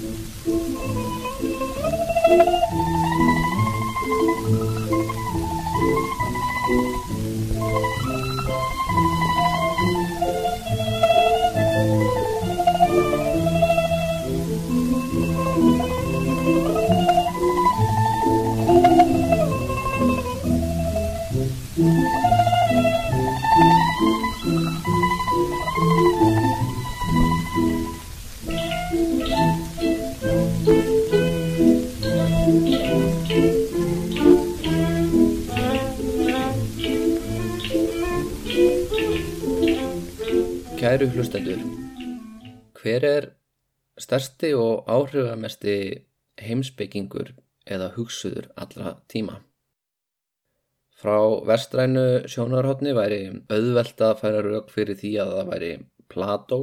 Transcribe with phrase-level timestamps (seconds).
[0.00, 0.20] Thank
[2.48, 2.57] you.
[44.08, 45.76] Stærsti og áhrifamesti
[46.40, 47.34] heimsbyggingur
[47.68, 49.42] eða hugsuður allra tíma?
[50.98, 53.20] Frá vestrænu sjónarhóttni væri
[53.52, 55.70] auðvelt að færa rauk fyrir því að það væri
[56.08, 56.58] Plató.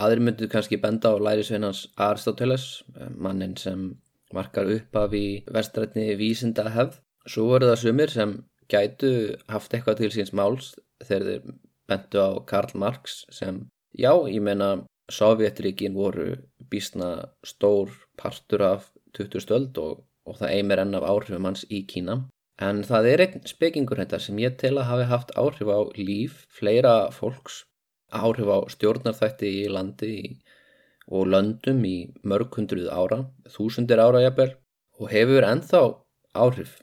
[0.00, 2.82] Aðri myndu kannski benda á lærisveinans Aristoteles,
[3.14, 3.90] mannin sem
[4.34, 6.98] markar upp af í vestrætni vísinda hefð.
[7.28, 8.34] Svo voru það sumir sem
[8.72, 9.12] gætu
[9.52, 10.72] haft eitthvað til síns máls
[11.04, 16.34] þegar þeir bentu á Karl Marx sem, já, ég meina Sovjetríkin voru
[16.70, 21.84] bísna stór partur af 20 stöld og, og það eimir enn af áhrifum hans í
[21.88, 22.18] Kína.
[22.60, 26.40] En það er einn spekingur þetta sem ég tel að hafi haft áhrif á líf
[26.50, 27.62] fleira fólks,
[28.10, 30.14] áhrif á stjórnarþætti í landi
[31.08, 34.50] og löndum í mörg hundruð ára, þúsundir ára jafnvel
[34.98, 35.82] og hefur ennþá
[36.34, 36.82] áhrif.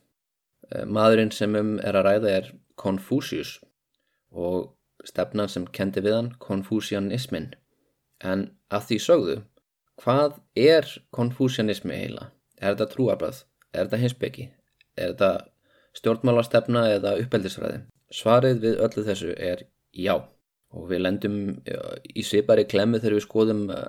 [0.72, 3.60] Eh, maðurinn sem um er að ræða er Confucius
[4.32, 4.72] og
[5.06, 7.52] stefnan sem kendi við hann konfúsianismin.
[8.26, 9.36] En að því sögðu,
[10.02, 12.30] hvað er konfúsianismi heila?
[12.60, 13.42] Er þetta trúarbröð?
[13.74, 14.48] Er þetta hinsbyggi?
[14.96, 15.32] Er þetta
[16.00, 17.84] stjórnmálarstefna eða uppeldisræði?
[18.14, 20.16] Svarið við öllu þessu er já.
[20.76, 21.38] Og við lendum
[22.12, 23.86] í svipari klemmu þegar við skoðum uh,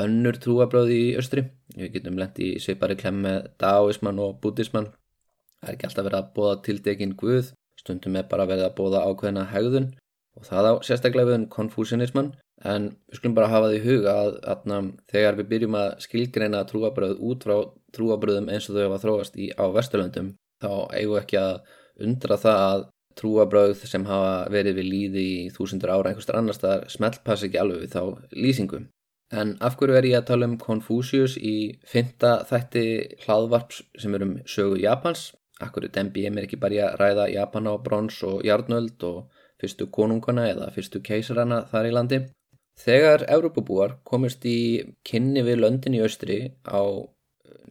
[0.00, 1.44] önnur trúarbröði í östri.
[1.76, 4.92] Við getum lendi í svipari klemmu með daoismann og bútismann.
[5.60, 9.04] Það er ekki alltaf verið að bóða tildekinn Guð, stundum er bara verið að bóða
[9.08, 9.92] ákveðina hegðun
[10.36, 12.34] og það á sérstaklega við um konfúsianismann
[12.74, 16.64] en við skulum bara hafa því huga að, að, að þegar við byrjum að skilgreina
[16.68, 17.56] trúabröð út frá
[17.96, 21.56] trúabröðum eins og þau hafa þróast í, á Vesturlöndum þá eigum við ekki að
[22.06, 22.84] undra það að
[23.16, 27.86] trúabröð sem hafa verið við líði í þúsundur ára einhverstar annar staðar smeltpass ekki alveg
[27.86, 28.02] við þá
[28.36, 28.90] lýsingum.
[29.34, 31.56] En af hverju er ég að tala um Confucius í
[31.88, 32.84] fynda þætti
[33.24, 35.32] hlaðvarps sem er um sögu Japans?
[35.64, 39.88] Akkur er Dembi mér ekki bara að ræða Japan á brons og jarnöld og fyrstu
[39.90, 42.20] konungana eða fyrstu keisarana þar í landi.
[42.76, 44.58] Þegar Európabúar komist í
[45.06, 46.38] kynni við löndin í austri
[46.68, 46.80] á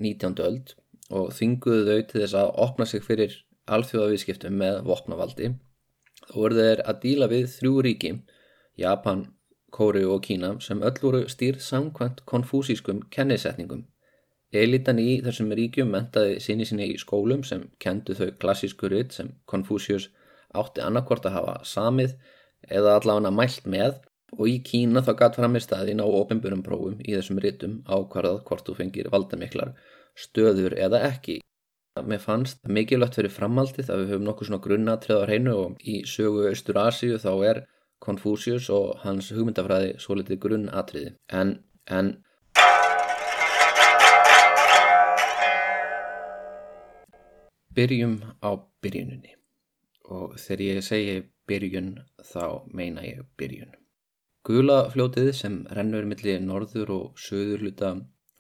[0.02, 0.40] 19.
[0.44, 0.74] öld
[1.14, 3.36] og þinguðu þau til þess að opna sig fyrir
[3.70, 5.52] alþjóðavískiptum með vopnavaldi,
[6.26, 8.12] þá voru þeir að díla við þrjú ríki,
[8.82, 9.28] Japan,
[9.76, 13.86] Kóri og Kína, sem öll voru stýrð samkvæmt konfúsískum kennisetningum.
[14.56, 19.34] Elitan í þessum ríkjum mentaði sinni sinni í skólum sem kendu þau klassísku ritt sem
[19.52, 20.10] Konfúsius
[20.56, 22.16] átti annarkvort að hafa samið
[22.70, 23.98] eða allavega mælt með
[24.34, 28.42] og í Kína þá gæt fram í staðin á ofinbjörnum prófum í þessum rítum ákvarðað
[28.48, 29.76] hvort þú fengir valdamiklar
[30.16, 31.40] stöður eða ekki.
[32.04, 36.50] Mér fannst mikilvægt fyrir framhaldið að við höfum nokkuð svona grunnatriðar hreinu og í sögu
[36.50, 37.62] Östur Asíu þá er
[38.04, 41.14] Confucius og hans hugmyndafræði svo litið grunnatriði.
[41.32, 41.56] En,
[41.88, 42.12] en
[47.76, 48.52] byrjum á
[48.84, 49.34] byrjuninni
[50.12, 51.16] og þegar ég segi
[51.48, 51.96] byrjun
[52.34, 53.72] þá meina ég byrjun.
[54.46, 57.88] Gulafljótið sem rennur millir norður og söður hluta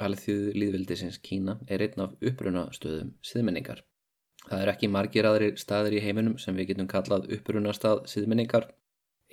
[0.05, 3.81] alþjóðu líðveldisins Kína er einn af uppruna stöðum siðmenningar.
[4.45, 8.67] Það er ekki margir aðrir staðir í heiminum sem við getum kallað uppruna stað siðmenningar.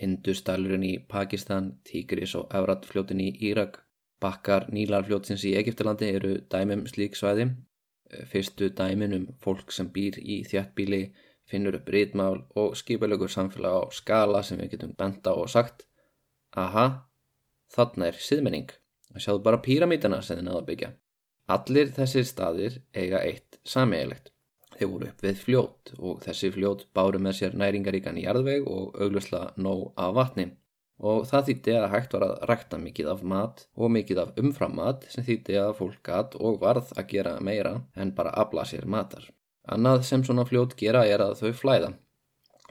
[0.00, 3.76] Industalurinn í Pakistan, Tigris og Evratfljótin í Írak,
[4.24, 7.50] bakkar Nílarfljótsins í Egiptalandi eru dæmum slík svæði.
[8.32, 11.04] Fyrstu dæmin um fólk sem býr í þjættbíli
[11.52, 15.84] finnur upp rítmál og skipalögur samfélag á skala sem við getum benda og sagt
[16.58, 16.86] aha,
[17.72, 18.68] þarna er siðmenning.
[19.16, 20.92] Sjáðu bara píramítana sem þið náðu að byggja.
[21.52, 24.32] Allir þessir staðir eiga eitt sameigilegt
[24.82, 28.98] þeir voru upp við fljót og þessi fljót báru með sér næringaríkan í jarðveg og
[28.98, 30.48] auglusla nóg af vatni.
[31.02, 35.06] Og það þýtti að hægt var að rækta mikið af mat og mikið af umframmat
[35.10, 39.24] sem þýtti að fólk gatt og varð að gera meira en bara afla sér matar.
[39.66, 41.92] Annað sem svona fljót gera er að þau flæða.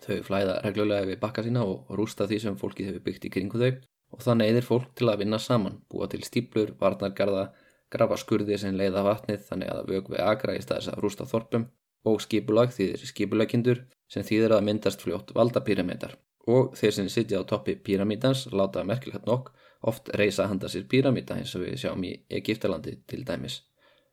[0.01, 3.62] Þau flæða reglulega við bakka sína og rústa því sem fólki hefur byggt í kringu
[3.62, 3.71] þau
[4.12, 7.51] og það neyðir fólk til að vinna saman, búa til stíplur, varnargarða,
[7.92, 11.69] grafa skurði sem leiða vatnið þannig að vög við agra í staðis að rústa þorpum
[12.09, 16.18] og skipulag þýðir skipulegindur sem þýðir að myndast fljótt valda píramítar
[16.50, 19.51] og þeir sem sitja á toppi píramítans láta merkilegt nokk
[19.81, 23.62] oft reysa handa sér píramíta eins og við sjáum í Egiptalandi til dæmis.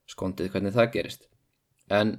[0.08, 1.29] Skondið hvernig það gerist.
[1.93, 2.19] En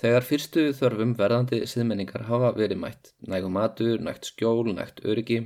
[0.00, 5.40] þegar fyrstu þörfum verðandi siðmenningar hafa verið mætt, nægum matur, nægt skjól, nægt öryggi,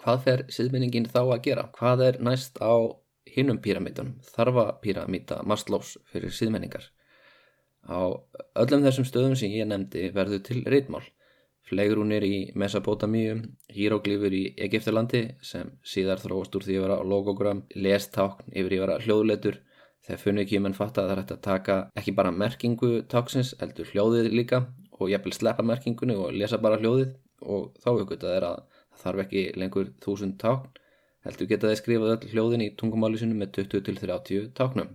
[0.00, 1.66] hvað fer siðmenningin þá að gera?
[1.78, 2.74] Hvað er næst á
[3.34, 6.90] hinnum píramítunum, þarfa píramíta Maslows fyrir siðmenningar?
[7.84, 8.16] Á
[8.62, 11.04] öllum þessum stöðum sem ég nefndi verður til reitmál
[11.68, 13.38] flegrúnir í Mesopotamíu,
[13.72, 18.84] híróglífur í Egiptalandi sem síðar þróast úr því að vera logogram, lestákn yfir í að
[18.84, 19.60] vera hljóðleitur.
[20.04, 23.54] Þegar funni ekki menn fatta að það er hægt að taka ekki bara merkingu táksins,
[23.60, 24.58] heldur hljóðið líka
[24.98, 27.14] og jæfnvel sleppa merkingunni og lesa bara hljóðið
[27.54, 30.68] og þá aukvitað er að það þarf ekki lengur þúsund tákn,
[31.24, 34.92] heldur geta þeir skrifað öll hljóðin í tungumálisinu með 20-30 táknum.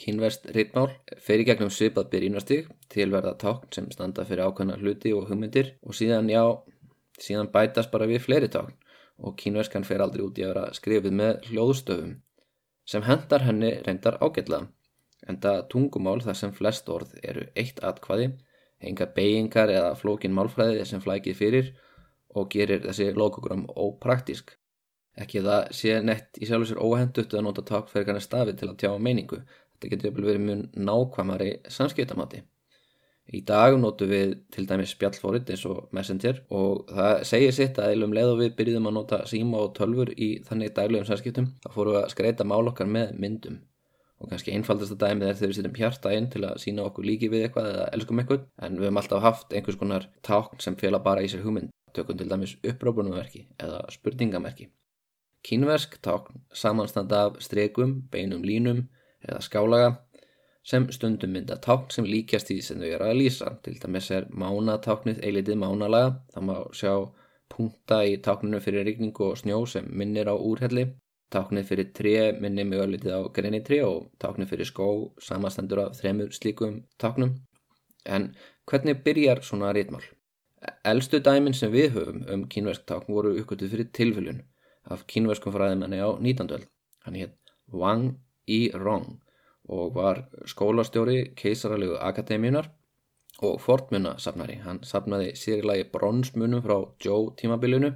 [0.00, 0.86] Kínverst ritmál
[1.20, 5.74] fer í gegnum svipað byrjunastig til verða tákn sem standa fyrir ákveðna hluti og hugmyndir
[5.82, 6.44] og síðan já,
[7.20, 8.78] síðan bætast bara við fleiri tákn
[9.20, 12.14] og kínverskan fer aldrei út í að vera skrifið með hljóðstöfum
[12.84, 14.62] sem hendar henni reyndar ágætla
[15.28, 18.30] en það tungumál þar sem flest orð eru eitt atkvaði,
[18.80, 21.72] enga beigingar eða flókin málfræði sem flækið fyrir
[22.34, 24.54] og gerir þessi logogram ópraktísk.
[25.20, 28.78] Ekki það sé nett í sjálf og sér óhendutt að nota kannar stafi til að
[28.80, 29.42] tjá meiningu
[29.80, 32.42] Þetta getur verið mjög nákvæmari samskiptamati.
[33.30, 37.92] Í dag notum við til dæmis spjallfórit eins og Messenger og það segir sitt að
[37.92, 41.68] eilum leið og við byrjum að nota síma og tölfur í þannig daglegum samskiptum þá
[41.76, 43.60] fórum við að skreita mál okkar með myndum.
[44.20, 47.06] Og kannski einfaldast að dæmið er þegar við setjum hjarta inn til að sína okkur
[47.06, 50.76] líki við eitthvað eða elskum eitthvað en við höfum alltaf haft einhvers konar tákn sem
[50.82, 51.70] fjöla bara í sér hugmynd.
[51.94, 54.68] Tökum til dæmis upprópunumverki eða spurningamerki.
[55.46, 58.88] Kínversk tákn samanstanda af strekum, beinum línum
[59.24, 59.94] eða skálaga
[60.70, 63.52] sem stundum mynda tákn sem líkjast því sem þau eru að lýsa.
[63.64, 66.92] Til dæmis er mánatáknið eilitið mánalaga, það má sjá
[67.50, 70.86] punta í tákninu fyrir rigningu og snjó sem minnir á úrhelli,
[71.34, 74.88] táknið fyrir tre minnir mjög litið á greinni tre og táknið fyrir skó
[75.26, 77.34] samastendur af þremur slíkum táknum.
[78.06, 78.30] En
[78.70, 80.06] hvernig byrjar svona rítmál?
[80.84, 84.42] Elstu dæmin sem við höfum um kínversk tákn voru uppgötuð fyrir tilfylgjun
[84.92, 86.54] af kínverskum fræðimenni á 19.
[86.56, 86.66] öll.
[87.04, 87.36] Hann hétt
[87.72, 89.18] Wang í Rong
[89.70, 92.70] og var skólastjóri keisaralegu akademíunar
[93.46, 94.58] og fortmunasafnari.
[94.64, 97.92] Hann safnaði sérlagi bronsmunum frá Joe tímabilinu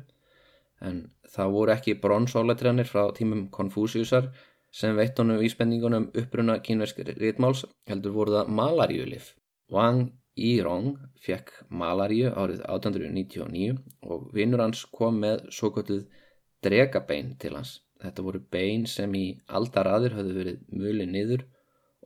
[0.89, 1.01] en
[1.35, 4.31] það voru ekki bronsáletriðanir frá tímum Konfúsiusar
[4.75, 9.33] sem veitt honum íspenningunum uppruna kínverskir rítmáls heldur voru það malaríulif.
[9.71, 13.77] Wang Yirong fekk malaríu árið 1899
[14.11, 16.07] og vinnur hans kom með svo kvölduð
[16.65, 17.81] dregabein til hans.
[18.03, 21.45] Þetta voru bein sem í aldaraðir höfðu verið mjöli niður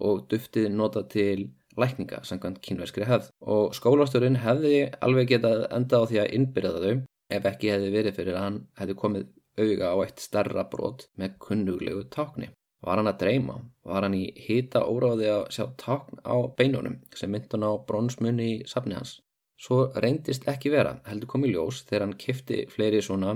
[0.05, 1.49] og duftið nota til
[1.79, 6.95] lækninga samkvæmt kínverskri hefð og skólastjórin hefði alveg getað enda á því að innbyrða þau
[7.39, 9.27] ef ekki hefði verið fyrir að hann hefði komið
[9.59, 12.51] auga á eitt starra brot með kunnuglegu tákni.
[12.85, 13.57] Var hann að dreyma?
[13.91, 18.59] Var hann í hýta óráði að sjá tákn á beinunum sem myndun á bronsmunni í
[18.71, 19.17] safni hans?
[19.59, 23.35] Svo reyndist ekki vera, heldur komið ljós þegar hann kifti fleiri svona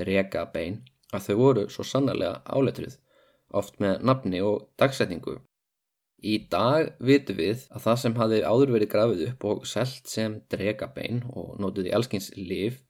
[0.00, 0.80] drega bein
[1.14, 2.96] að þau voru svo sannarlega áletrið,
[3.54, 5.36] oft með nafni og dagsetningu.
[6.20, 10.34] Í dag vitum við að það sem hafi áður verið grafið upp og selt sem
[10.52, 12.82] dregabein og nótið í allskins liv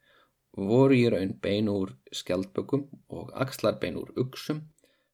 [0.71, 4.65] voru í raun bein úr skjaldbökum og axlarbein úr uksum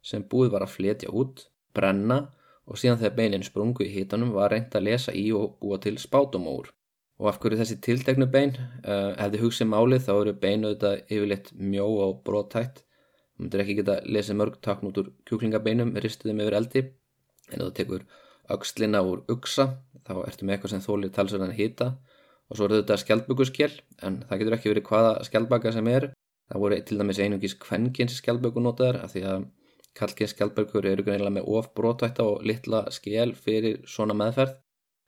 [0.00, 1.44] sem búið var að fletja út,
[1.76, 2.22] brenna
[2.64, 5.98] og síðan þegar beinin sprungu í hitanum var reynd að lesa í og búa til
[6.00, 6.72] spátumóur.
[7.20, 11.52] Og af hverju þessi tilteknu bein, uh, hefði hugsið málið þá eru beinu þetta yfirleitt
[11.56, 12.82] mjó og brótætt
[13.36, 16.82] Þú myndir ekki geta lesið mörg takn út úr kjúklingabeinum, ristuðum yfir eldi
[17.53, 18.06] en þú tekur
[18.53, 19.69] aukslina úr uksa
[20.06, 21.88] þá ertu með eitthvað sem þólir talsverðan hýta
[22.46, 23.72] og svo eru þetta skjaldbökuskjel
[24.06, 26.10] en það getur ekki verið hvaða skjaldbaka sem er.
[26.46, 29.48] Það voru til dæmis einungis kvennkins skjaldböku notaðar af því að
[29.98, 34.55] kallkins skjaldbökur eru greinlega með of brótvætta og litla skjel fyrir svona meðferð.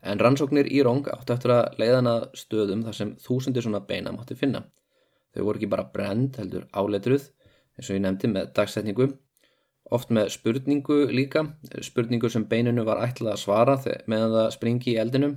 [0.02, 4.36] En rannsóknir í Róng áttu eftir að leiðana stöðum þar sem þúsundir svona beina mátti
[4.38, 4.64] finna.
[5.34, 7.28] Þau voru ekki bara brend heldur áletruð
[7.78, 9.08] eins og ég nefndi með dagsetningu
[9.94, 11.44] oft með spurningu líka
[11.84, 13.76] spurningu sem beininu var ætlað að svara
[14.06, 15.36] meðan það springi í eldinum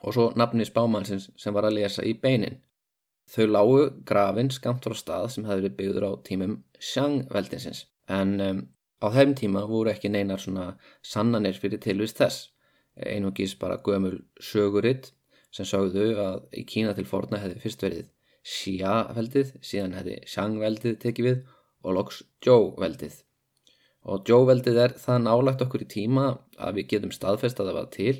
[0.00, 2.58] og svo nafni spámannsins sem var að lesa í beinin.
[3.30, 6.56] Þau lágu grafin skamt frá stað sem hefði verið byggður á tímum
[6.90, 8.62] sjangveldinsins en um,
[9.04, 10.72] á þeim tíma voru ekki neinar svona
[11.02, 12.48] sannanir fyrir tilvist þess.
[12.96, 15.12] Einungis bara gömul söguritt
[15.54, 18.08] sem sagðu að í Kína til forna hefði fyrst verið
[18.50, 21.40] Xia-veldið síðan hefði sjangveldið tekið við
[21.84, 23.18] og loks Joe-veldið.
[24.08, 26.26] Og Joe-veldið er það nálagt okkur í tíma
[26.56, 28.16] að við getum staðfest að það var til,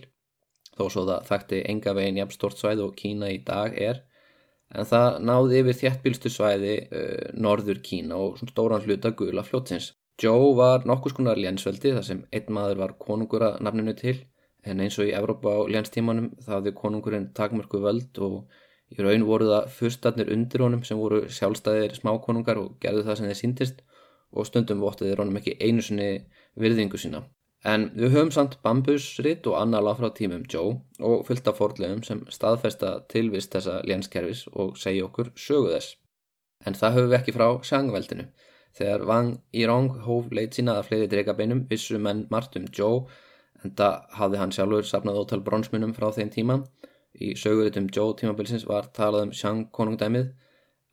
[0.76, 4.02] þó svo það þekkti enga veginn jafn stort svæð og Kína í dag er,
[4.70, 9.94] en það náði yfir þjættbílstu svæði uh, norður Kína og stóran hluta gula fljótsins.
[10.20, 14.18] Joe var nokkus konar lénsveldi þar sem einn maður var konungur að nafninu til.
[14.68, 18.42] En eins og í Evrópa á lénstímanum hafði konungurinn takmörku völd og
[18.92, 23.30] í raun voru það fyrstarnir undir honum sem voru sjálfstæðir smákonungar og gerðu það sem
[23.30, 23.80] þeir síndist
[24.32, 26.10] og stundum vottiði honum ekki einu sinni
[26.60, 27.24] virðingu sína.
[27.70, 32.92] En við höfum samt bambusritt og annala frá tímum Joe og fylgta fordlegum sem staðfesta
[33.12, 35.96] tilvist þessa lénskerfis og segja okkur sögu þess.
[36.64, 38.26] En það höfum við ekki frá sjangveldinu.
[38.78, 43.04] Þegar Wang Yirong hóf leit sína að fleiri dregabeinum vissu menn margt um Joe
[43.64, 46.62] en það hafði hann sjálfur sapnað ótal bronsmunum frá þeim tíma.
[47.12, 50.30] Í söguritum Joe tímabilsins var talað um sjang konungdæmið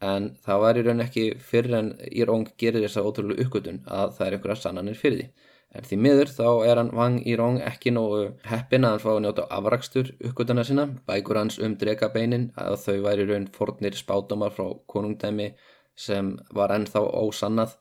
[0.03, 4.27] en það var í raun ekki fyrir en Yirong gerir þessa ótrúlu uppgötun að það
[4.27, 5.29] er einhverja sannanir fyrir því.
[5.75, 9.19] En því miður þá er hann Wang Yirong ekki nógu heppin að hann fá að
[9.25, 10.85] njóta afrakstur uppgötana sinna.
[11.09, 15.51] Bækur hans um drekabeinin að þau væri raun fornir spátumar frá konungdæmi
[15.97, 17.75] sem var ennþá ósannað.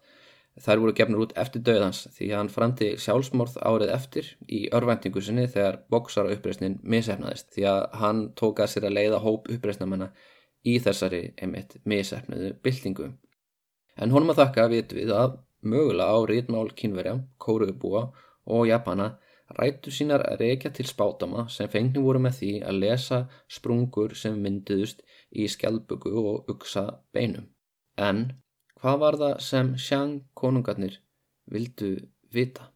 [0.57, 5.21] Þær voru gefnur út eftir döðans því að hann framti sjálfsmorð árið eftir í örvendingu
[5.21, 10.09] sinni þegar boksara uppreysnin misefnaðist því að hann tók að sér að leiða hóp uppreysnamanna
[10.67, 13.11] í þessari einmitt misefnuðu byltingu.
[13.97, 18.03] En honum að þakka vitum við að mögulega á rítmál kínverja, kóruðbúa
[18.57, 19.15] og japana
[19.59, 23.21] rættu sínar að reykja til spátama sem fengni voru með því að lesa
[23.59, 27.47] sprungur sem myndiðust í skjálpugu og uksa beinum.
[27.97, 28.27] En
[28.81, 30.99] hvað var það sem sjang konungarnir
[31.53, 31.95] vildu
[32.35, 32.73] vita?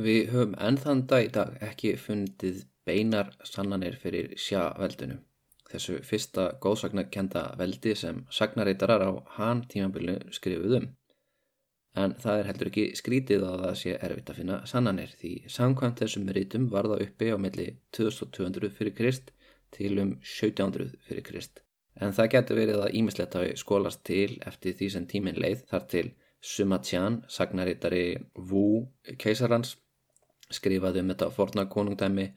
[0.00, 5.22] Við höfum ennþann dag í dag ekki fundið beinar sannanir fyrir sjaveldunum
[5.74, 10.90] þessu fyrsta góðsagnakenda veldi sem sagnareitarar á hann tímabili skrifuðum.
[12.02, 16.00] En það er heldur ekki skrítið að það sé erfitt að finna sannanir því samkvæmt
[16.02, 19.30] þessum rítum var það uppi á milli 2200 fyrir Krist
[19.74, 21.62] til um 1700 fyrir Krist.
[22.02, 25.86] En það getur verið að ímislegt hafi skólast til eftir því sem tímin leið þar
[25.94, 26.06] til
[26.44, 28.18] Suma Tian, sagnareitari
[28.50, 28.84] Wu
[29.22, 29.76] keisarans,
[30.54, 32.28] skrifaði um þetta forna konungdæmi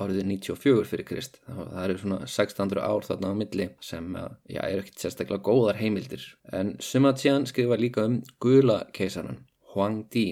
[0.00, 1.38] árið 94 fyrir Krist.
[1.46, 6.24] Það eru svona 1600 ár þarna á milli sem já, eru ekkert sérstaklega góðar heimildir.
[6.52, 9.42] En Sima Tian skrifa líka um gula keisaran
[9.74, 10.26] Huang Di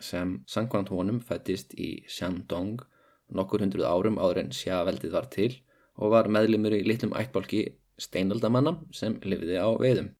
[0.00, 2.80] sem sangkvæmt honum fættist í Shandong
[3.36, 5.50] nokkur hundruð árum áður en sjaveldið var til
[6.00, 7.66] og var meðlimur í litlum ættbálki
[8.00, 10.14] steinaldamanna sem lifiði á veiðum.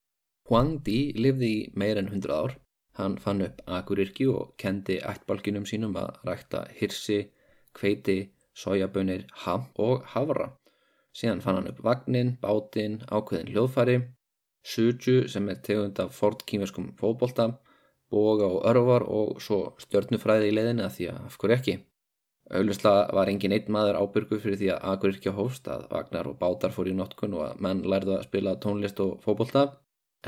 [0.49, 2.59] Huang Di lifði í meir en hundruð ár
[3.01, 7.21] hann fann upp agurirki og kendi ættbálkinum sínum að rækta hirsi,
[7.77, 8.19] kveiti
[8.57, 10.51] sojabönir, ham og havra.
[11.17, 13.97] Síðan fann hann upp vagnin, bátinn, ákveðin hljóðfæri,
[14.63, 17.51] suju sem er tegund af fort kýmerskum fótbolta,
[18.11, 21.77] boga og örvar og svo stjörnufræði í leðinu að því að af hverju ekki.
[22.51, 26.31] Auðvitslega var engin einn maður ábyrgu fyrir því að agur ekki á hóst að vagnar
[26.31, 29.69] og bátar fór í notkun og að menn lærðu að spila tónlist og fótbolta.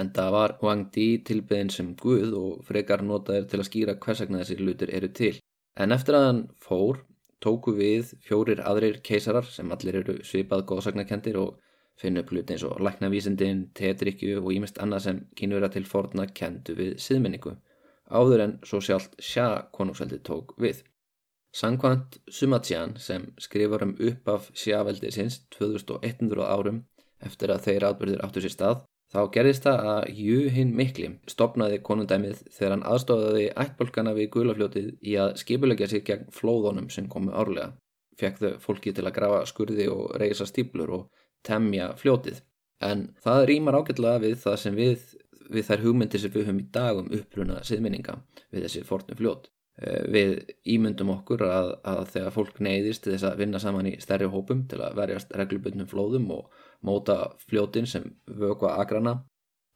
[0.01, 4.41] En það var Wang Di tilbyðin sem Guð og frekar notaður til að skýra hversakna
[4.41, 5.35] þessir lutir eru til.
[5.77, 7.03] En eftir að hann fór
[7.43, 11.59] tóku við fjórir aðrir keisarar sem allir eru svipað góðsagnakendir og
[12.01, 16.27] finna upp hluti eins og læknavísindin, tetrikju og ímest annað sem kynur að til forna
[16.41, 17.57] kendu við siðmenningu,
[18.09, 20.83] áður en svo sjálft sjá konungsveldi tók við.
[21.53, 26.81] Sankvæmt Sumatsjan sem skrifar um upp af sjáveldi sinns 2100 árum
[27.21, 28.79] eftir að þeir atbyrðir áttu sér stað,
[29.13, 34.87] Þá gerðist það að Jú hinn mikli stopnaði konundæmið þegar hann aðstofaði ættbolkana við gulafljótið
[35.05, 37.75] í að skipulegja sig gegn flóðunum sem komu árlega.
[38.21, 42.41] Fekk þau fólki til að grafa skurði og reysa stíplur og temja fljótið.
[42.83, 45.05] En það rýmar ágætlega við það sem við,
[45.53, 48.17] við þær hugmyndir sem við höfum í dag um uppruna siðminninga
[48.49, 49.53] við þessi fornu fljót.
[49.81, 50.33] Eh, við
[50.69, 54.83] ímyndum okkur að, að þegar fólk neyðist þess að vinna saman í stærri hópum til
[54.85, 56.51] að verjast reglubundnum flóðum og
[56.83, 59.21] móta fljótin sem vögva agrana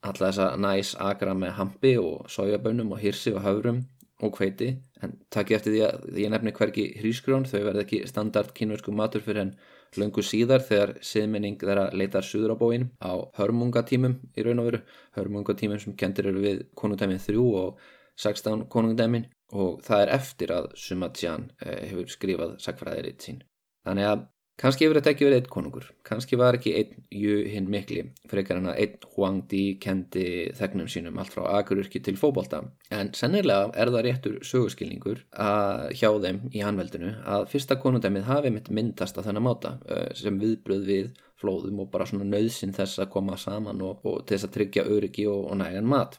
[0.05, 3.81] alla þessa næs agra með hampi og sojabönnum og hirsi og haurum
[4.23, 4.69] og hveiti.
[5.03, 9.21] En takk eftir því að ég nefni hverki hrísgrón þau verð ekki standard kynversku matur
[9.25, 9.51] fyrir en
[9.97, 14.81] löngu síðar þegar siðmenning þeirra leitar suður á bóin á hörmungatímum í raun og veru.
[15.17, 17.83] Hörmungatímum sem kentir eru við konungdæmin 3 og
[18.17, 23.43] 16 konungdæmin og það er eftir að Sumatsjan eh, hefur skrifað sagfræðiritt sín.
[23.85, 24.25] Þannig að
[24.57, 28.57] Kanski hefur þetta ekki verið einn konungur, kanski var ekki einn Jú hinn mikli, frekar
[28.57, 30.23] hann að einn Huang Di kendi
[30.57, 36.09] þegnum sínum allt frá agururki til fókbólta, en sennilega er það réttur sögurskilningur að hjá
[36.23, 39.75] þeim í hanveldinu að fyrsta konundæmið hafi mitt myndast að þennan máta
[40.17, 44.39] sem viðbröð við flóðum og bara svona nöðsin þess að koma saman og, og til
[44.39, 46.17] þess að tryggja öryggi og, og nægan mat.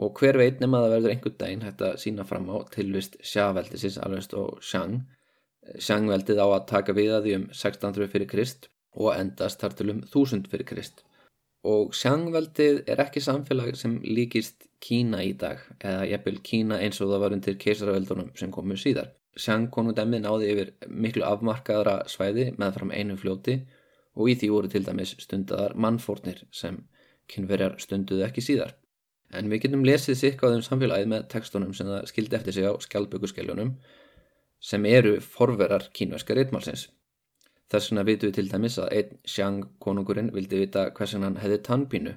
[0.00, 3.20] Og hver veit nema að það verður einhver daginn hægt að sína fram á tilvist
[3.20, 5.02] sjáveldisins alveg og sjang
[5.80, 9.90] Sjangveldið á að taka við að því um 1600 fyrir Krist og endast þar til
[9.90, 11.02] um 1000 fyrir Krist.
[11.64, 17.08] Og Sjangveldið er ekki samfélag sem líkist Kína í dag eða jafnvel Kína eins og
[17.12, 19.14] það var undir keisaraveldunum sem komu síðar.
[19.40, 23.56] Sjangkonungdæmi náði yfir miklu afmarkaðra svæði með fram einu fljóti
[24.14, 26.82] og í því voru til dæmis stundadar mannfórnir sem
[27.32, 28.76] kynverjar stunduðu ekki síðar.
[29.34, 33.72] En við getum lesið sikkaðum samfélagið með tekstunum sem það skildi eftir sig á skjálpökuskeljunum
[34.64, 36.88] sem eru forverar kínverska reitmálsins.
[37.72, 41.60] Þess vegna vitum við til dæmis að einn Xiang konungurinn vildi vita hversan hann hefði
[41.68, 42.14] tannpínu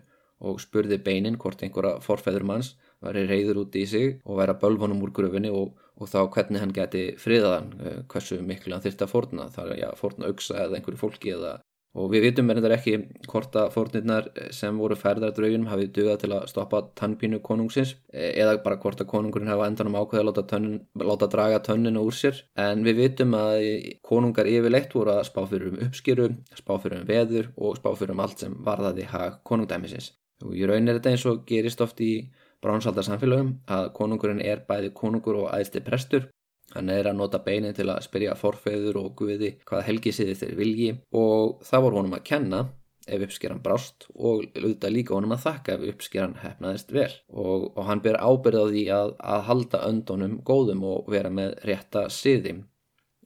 [0.47, 4.61] og spurði beinin hvort einhverja forfæður manns væri reyður út í sig og væri að
[4.63, 9.05] bölvunum úr grufinni og, og þá hvernig hann geti friðaðan, eh, hversu miklu hann þurfti
[9.05, 11.57] að forna, það er að forna auksa eða einhverju fólki eða
[11.97, 12.93] og við vitum verður ekki
[13.31, 18.57] hvort að fórnirnar sem voru færðar drauginum hafið dugað til að stoppa tannpínu konungsins eða
[18.65, 22.43] bara hvort að konungurinn hafa endanum ákveðið að láta, tönnun, láta draga tönninu úr sér.
[22.59, 23.65] En við vitum að
[24.05, 28.15] konungar yfirleitt voru að spá fyrir um uppskýru, spá fyrir um veður og spá fyrir
[28.15, 30.13] um allt sem varðaði hag konungdæmisins.
[30.45, 32.29] Og ég raunir þetta eins og gerist oft í
[32.61, 36.29] bránsaldarsamfélagum að konungurinn er bæði konungur og æðsti prestur
[36.75, 40.89] Hann er að nota beinin til að spyrja forfeyður og guði hvað helgisiði þeir vilji.
[41.15, 42.61] Og það voru honum að kenna
[43.07, 47.11] ef uppskeran brást og auðvitað líka honum að þakka ef uppskeran hefnaðist vel.
[47.31, 51.55] Og, og hann ber ábyrð á því að, að halda öndunum góðum og vera með
[51.69, 52.57] rétta siði.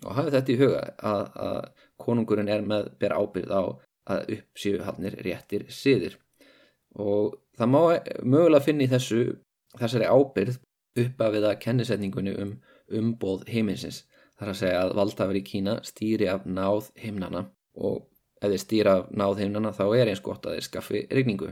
[0.05, 3.63] Og hafið þetta í huga að, að konungurinn er með ber ábyrð á
[4.11, 6.17] að uppsíu hafnir réttir siðir.
[6.97, 7.81] Og það má
[8.21, 9.23] mögulega finna í þessu
[9.79, 10.59] þessari ábyrð
[11.01, 12.55] upp af við að kennisetningunni um
[12.99, 14.03] umboð heiminsins
[14.39, 17.45] þar að segja að valdhafur í Kína stýri af náð heimnana
[17.77, 18.07] og
[18.41, 21.51] ef þeir stýra af náð heimnana þá er eins gott að þeir skaffi regningu.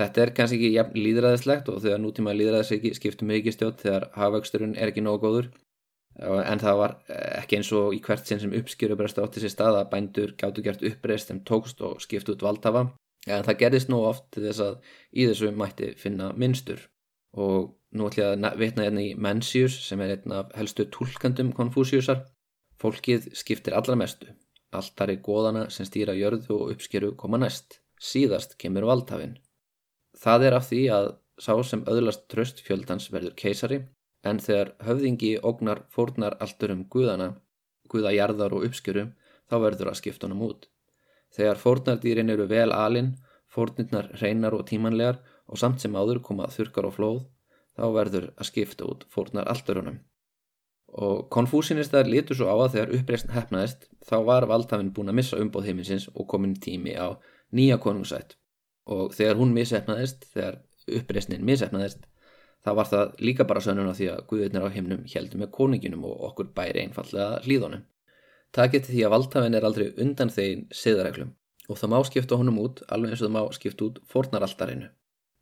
[0.00, 4.78] Þetta er kannski ekki jafn líðræðislegt og þegar nútíma líðræðis skiptum ekki stjótt þegar hafauksturinn
[4.78, 5.50] er ekki nógu góður.
[6.20, 6.94] En það var
[7.40, 10.64] ekki eins og í hvert sinn sem uppskjöru bregst átti sér stað að bændur gáttu
[10.64, 12.88] gert uppreist sem tókst og skipt út valdhafa.
[13.28, 14.80] En það gerðist nú oft þess að
[15.12, 16.86] í þessu mætti finna minnstur
[17.36, 21.48] og Nú ætlum ég að vitna hérna í Mencius sem er einn af helstu tólkandum
[21.56, 22.20] konfúsiusar.
[22.78, 24.28] Fólkið skiptir allra mestu.
[24.70, 27.80] Allt í góðana sem stýra jörðu og uppskeru koma næst.
[27.98, 29.40] Síðast kemur valdhafinn.
[30.14, 31.08] Það er af því að
[31.46, 33.80] sá sem öðlast tröst fjöldans verður keisari
[34.22, 37.28] en þegar höfðingi ógnar fórnar alltur um guðana,
[37.90, 39.06] guðajarðar og uppskeru
[39.50, 40.70] þá verður að skipta honum út.
[41.34, 43.16] Þegar fórnardýrin eru vel alinn,
[43.50, 47.22] fórnirnar reynar og tímanlegar og samt sem áður koma þurkar og flóð
[47.80, 49.98] þá verður að skipta út fórnar allturunum.
[51.00, 55.38] Og konfúsinistar litur svo á að þegar uppreysn hefnaðist þá var valdhafinn búin að missa
[55.38, 57.14] umbóð heiminsins og komin tími á
[57.54, 58.36] nýja konungsætt.
[58.90, 60.58] Og þegar hún missefnaðist, þegar
[60.98, 62.04] uppreysnin missefnaðist,
[62.66, 66.06] þá var það líka bara sönnun á því að Guðurnir á heimnum heldum með koninginum
[66.10, 67.86] og okkur bæri einfallega hlýðunum.
[68.50, 71.36] Það geti því að valdhafinn er aldrei undan þegin siðareglum
[71.70, 74.90] og það má skipta honum út alveg eins og það má skipta út fórnaraltarinu.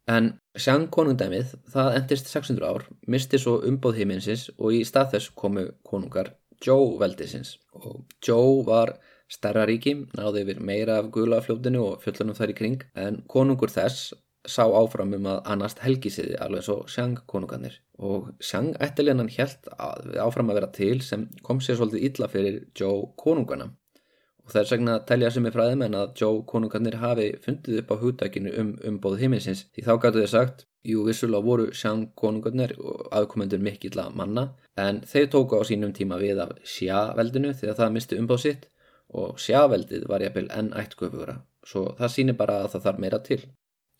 [0.09, 5.35] En Sjang konungdæmið, það endist 600 ár, misti svo umbóð heiminsins og í stað þess
[5.38, 6.33] komu konungar
[6.64, 7.59] Zhou veldisins.
[7.79, 8.97] Og Zhou var
[9.31, 14.14] starra ríki, náði yfir meira af gulafljóðinu og fjöllunum þar í kring, en konungur þess
[14.49, 17.77] sá áfram um að annast helgisiði alveg svo Sjang konungarnir.
[18.01, 23.11] Og Sjang ættilegan helt áfram að vera til sem kom sér svolítið illa fyrir Zhou
[23.21, 23.68] konungarna
[24.49, 27.93] og það segna að telja sem er fræðum en að Joe konungarnir hafi fundið upp
[27.93, 32.73] á hugdækinu um umbóð heiminsins því þá gætu þið sagt, jú vissulega voru sján konungarnir
[32.81, 34.47] og aðkomendur mikill að manna
[34.81, 38.67] en þeir tóku á sínum tíma við af sjáveldinu að það misti umbóð sitt
[39.21, 43.41] og sjáveldið var jafnvel enn ættgöfura svo það sýnir bara að það þarf meira til.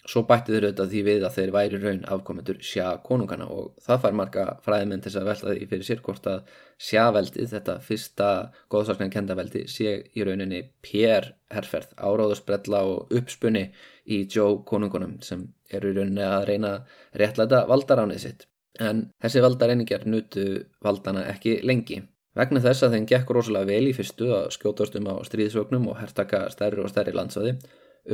[0.09, 3.99] Svo bætti þeir auðvitað því við að þeir væri raun afkomendur sjá konungana og það
[4.05, 6.53] fær marga fræðmenn til að velta því fyrir sér hvort að
[6.89, 8.29] sjáveldið, þetta fyrsta
[8.73, 13.67] góðsarskan kendaveldi, sé í rauninni pér herrferð, áráðusbrella og uppspunni
[14.09, 16.71] í Joe konungunum sem eru í rauninni að reyna
[17.21, 18.47] réttlæta valdaránið sitt.
[18.81, 20.47] En þessi valdareiningar nutu
[20.85, 22.01] valdana ekki lengi.
[22.39, 26.01] Vegna þess að þeim gekk rosalega vel í fyrstu að skjótast um á stríðsvögnum og
[26.01, 27.59] herrtaka stærri og stærri landsvæði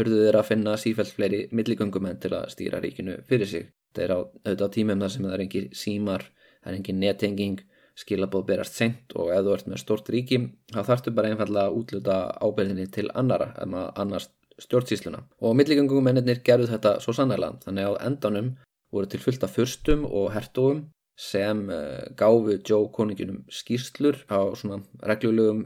[0.01, 3.69] urðu þeir að finna sífælt fleiri milligöngumenn til að stýra ríkinu fyrir sig.
[3.95, 6.27] Það er á, auðvitað á tímum þar sem það er engin símar,
[6.63, 7.59] það er engin netenging,
[7.95, 10.41] skilabóð berast sent og ef þú ert með stort ríki
[10.73, 14.29] þá þarftu bara einfallega að útluta ábyrðinni til annara en að annars
[14.59, 15.23] stjórnsísluna.
[15.43, 18.51] Og milligöngumennir gerðu þetta svo sannarlega þannig að endanum
[18.95, 20.85] voru til fullta fyrstum og hertogum
[21.19, 25.63] sem uh, gáfu Joe koninginum skýrslur á svona reglulegum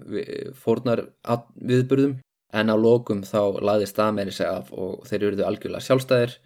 [0.56, 1.06] fórnar
[1.56, 2.18] viðburðum
[2.52, 6.36] en á lókum þá laðist það meiri seg af og þeir eruðu algjörlega sjálfstæðir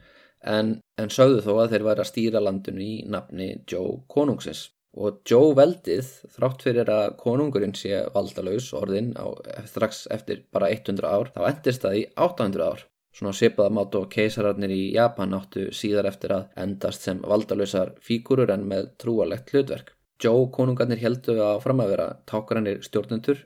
[0.42, 4.70] en, en sögðu þó að þeir væri að stýra landinu í nafni Joe Konungsins.
[4.92, 9.24] Og Joe veldið þrátt fyrir að konungurinn sé valdalaus orðin á,
[9.70, 12.84] strax eftir bara 100 ár þá endist það í 800 ár.
[13.12, 18.52] Svona sipaða mát og keisararnir í Japan áttu síðar eftir að endast sem valdalausar fígurur
[18.52, 19.92] en með trúalegt hlutverk.
[20.22, 23.42] Joe konungarnir heldu að fram að vera tákrannir stjórnendur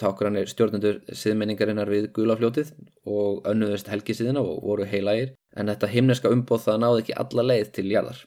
[0.00, 2.74] tákrannir stjórnendur siðmenningarinnar við gulafljótið
[3.08, 7.72] og önnuðust helgisíðina og voru heilagir en þetta himneska umbóð það náði ekki alla leið
[7.78, 8.20] til jarðar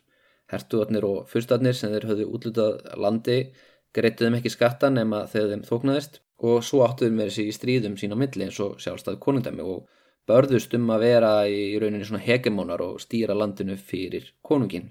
[0.53, 3.37] hertuðarnir og fyrstarnir sem þeir höfðu útlutað landi
[3.93, 8.15] greituðum ekki skatta nema þegar þeim þóknaðist og svo áttuðum með þessi í stríðum sín
[8.15, 9.85] á milli eins og sjálfstæð konungdæmi og
[10.29, 14.89] börðust um að vera í rauninni svona hegemónar og stýra landinu fyrir konungin.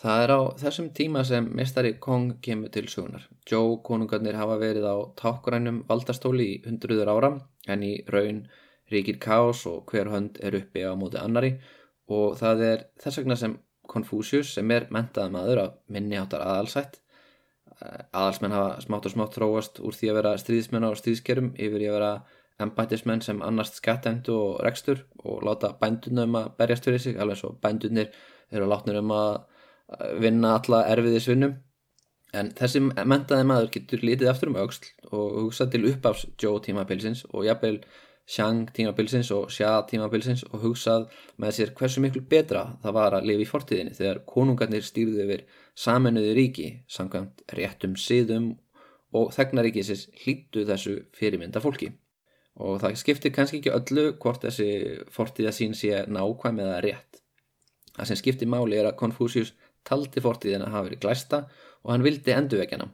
[0.00, 3.26] Það er á þessum tíma sem mestari Kong kemur til sögunar.
[3.48, 7.30] Joe konungarnir hafa verið á tákrænum valdastóli í hundruður ára
[7.68, 8.46] en í raun
[8.92, 11.52] ríkir kás og hver hönd er uppi á móti annari
[12.08, 13.58] og það er þess vegna sem
[13.92, 17.00] Confucius sem er mentaða maður af minni áttar aðalsætt.
[17.82, 21.88] Eh, aðalsmenn hafa smátt og smátt þróast úr því að vera stríðismenn á stríðskerum yfir
[21.88, 22.12] að vera
[22.62, 27.54] embætismenn sem annast skattendu og rekstur og láta bændunum að berjast fyrir sig alveg svo
[27.62, 28.12] bændunir
[28.52, 29.32] eru látnir um að
[30.22, 31.58] vinna alla erfiðisvinnum
[32.32, 37.26] en þessi mentaði maður getur lítið aftur um auksl og hugsað til uppafs Joe tímapilsins
[37.32, 37.82] og jafnveil
[38.32, 41.08] Shang tímabilsins og Xia tímabilsins og hugsað
[41.42, 45.42] með sér hversu miklu betra það var að lifa í fortíðinni þegar konungarnir stýrðu yfir
[45.74, 48.52] saminuði ríki samkvæmt réttum siðum
[49.12, 51.90] og þegnaríkisins hlýttu þessu fyrirmynda fólki
[52.60, 54.68] og það skiptir kannski ekki öllu hvort þessi
[55.12, 57.20] fortíða sín sé nákvæm eða rétt.
[57.96, 59.52] Það sem skiptir máli er að Confucius
[59.88, 61.44] taldi fortíðina hafa verið glæsta
[61.82, 62.88] og hann vildi endurvekjana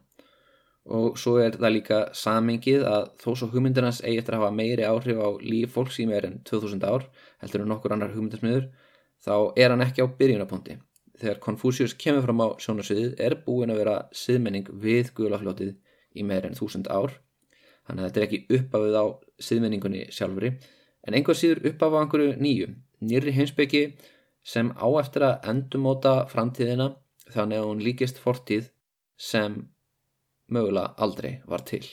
[0.98, 4.86] og svo er það líka samingið að þó svo hugmyndirnas eigi eftir að hafa meiri
[4.88, 7.08] áhrif á líf fólks í meir en 2000 ár
[7.42, 8.70] heldur en nokkur annar hugmyndarsmiður
[9.24, 10.78] þá er hann ekki á byrjunapunkti
[11.18, 15.74] þegar Confucius kemur fram á sjónasviðið er búin að vera siðmenning við guðlafljótið
[16.18, 17.14] í meir en 1000 ár.
[17.88, 19.04] Þannig að þetta er ekki uppafið á
[19.48, 20.52] siðmenningunni sjálfuri
[21.08, 22.70] en einhver síður uppafið á einhverju nýju.
[23.08, 23.82] Nýri heimsbyggi
[24.48, 26.92] sem á eftir að endumóta framtíðina
[27.34, 28.70] þannig að hún líkist fortíð
[29.20, 29.58] sem
[30.48, 31.84] mögulega aldrei var til.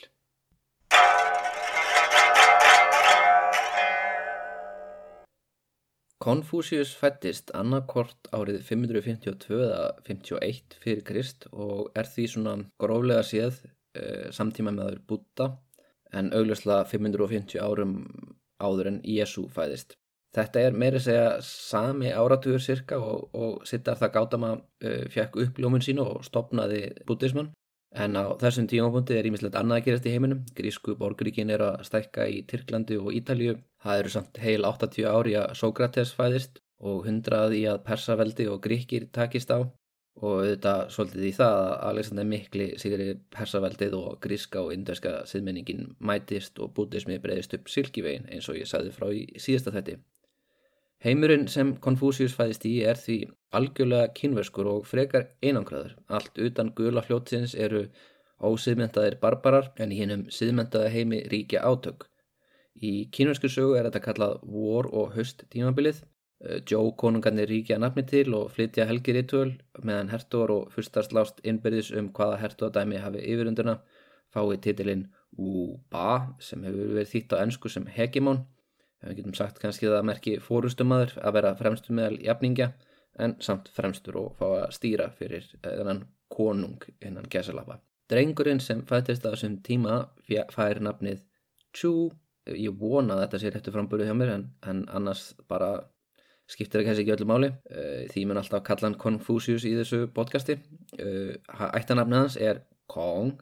[6.25, 13.59] Konfúsius fættist annarkort árið 552 eða 51 fyrir Krist og er því svona gróflega séð
[13.93, 15.51] e, samtíma meður Búta
[16.15, 17.93] en augljóslega 550 árum
[18.57, 19.99] áður en Jésu fæðist.
[20.35, 24.49] Þetta er meiri segja sami áratugur cirka og, og sittar það gátama
[24.83, 27.53] e, fjekk upp ljómun sínu og stopnaði bútismann
[27.95, 30.41] En á þessum tímapunkti er ímislegt annað að gerast í heiminum.
[30.57, 33.55] Grísku borgríkin er að stækka í Tyrklandi og Ítalju.
[33.85, 38.59] Það eru samt heil 80 ári að Sókrates fæðist og 100 í að persaveldi og
[38.65, 39.63] gríkir takist á.
[40.15, 45.89] Og auðvitað svolítið í það að Alexander Mikli sigri persaveldið og gríska og indöska siðmenningin
[45.99, 49.97] mætist og bútismi breyðist upp sylkivegin eins og ég sagði frá í síðasta þetti.
[51.05, 53.15] Heimurinn sem Konfúsius fæðist í er því
[53.53, 55.91] algjörlega kynverskur og frekar einangraður.
[56.09, 57.83] Allt utan gula hljótsins eru
[58.41, 62.07] ósiðmentaðir barbarar en í hinnum siðmentaða heimi ríkja átök.
[62.81, 65.99] Í kynversku sögu er þetta kallað vor og höst tímabilið.
[66.41, 69.51] Eh, Joe konungarnir ríkja nafni til og flytja helgir í töl
[69.83, 73.77] meðan hertogar og fyrstar slást innbyrðis um hvaða hertogadæmi hafi yfirunduna
[74.33, 75.05] fái titilinn
[75.37, 78.47] Uba sem hefur verið þýtt á ennsku sem hegemón
[79.05, 82.71] við getum sagt kannski það að merki fórustumadur að vera fremstur meðal jafningja
[83.19, 87.79] en samt fremstur og fá að stýra fyrir þennan konung innan gesalapa.
[88.11, 90.03] Drengurinn sem fættist á þessum tíma
[90.53, 91.23] fær nafnið
[91.75, 92.11] Chu,
[92.47, 95.73] ég vona að þetta sé réttu framböru hjá mér en, en annars bara
[96.47, 97.49] skiptir það kannski ekki öllu máli.
[97.73, 100.59] Eh, því mun alltaf kalla hann Confucius í þessu podcasti.
[100.99, 101.33] Eh,
[101.73, 103.33] ættanafnið hans er Kong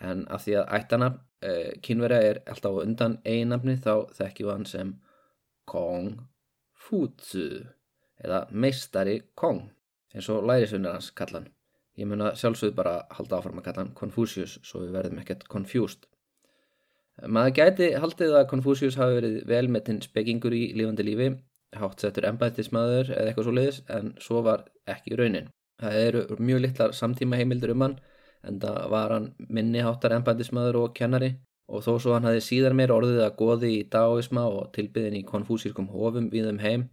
[0.00, 4.94] en af því að ættanafn eh, kynverja er alltaf undan einnafni þá þekkjum hann sem
[5.66, 6.14] Kong
[6.86, 7.48] Fu-tzu
[8.22, 9.64] eða meistari Kong
[10.14, 11.48] eins og lærisunir hans kallan.
[11.96, 15.46] Ég mun að sjálfsögðu bara halda áfram að kalla hann Confucius svo við verðum ekkert
[15.52, 16.06] confused.
[17.24, 21.30] Maður gæti haldið að Confucius hafi verið vel með tinn spekingur í lífandi lífi,
[21.76, 25.48] hátt settur embættismadur eða eitthvað svo leiðis en svo var ekki raunin.
[25.80, 27.96] Það eru mjög litlar samtíma heimildur um hann
[28.46, 31.32] en það var hann minni háttar embættismadur og kennari
[31.66, 35.26] og þó svo hann hafi síðar meir orðið að goði í daoisma og tilbyðin í
[35.26, 36.88] konfúsískum hofum við um heim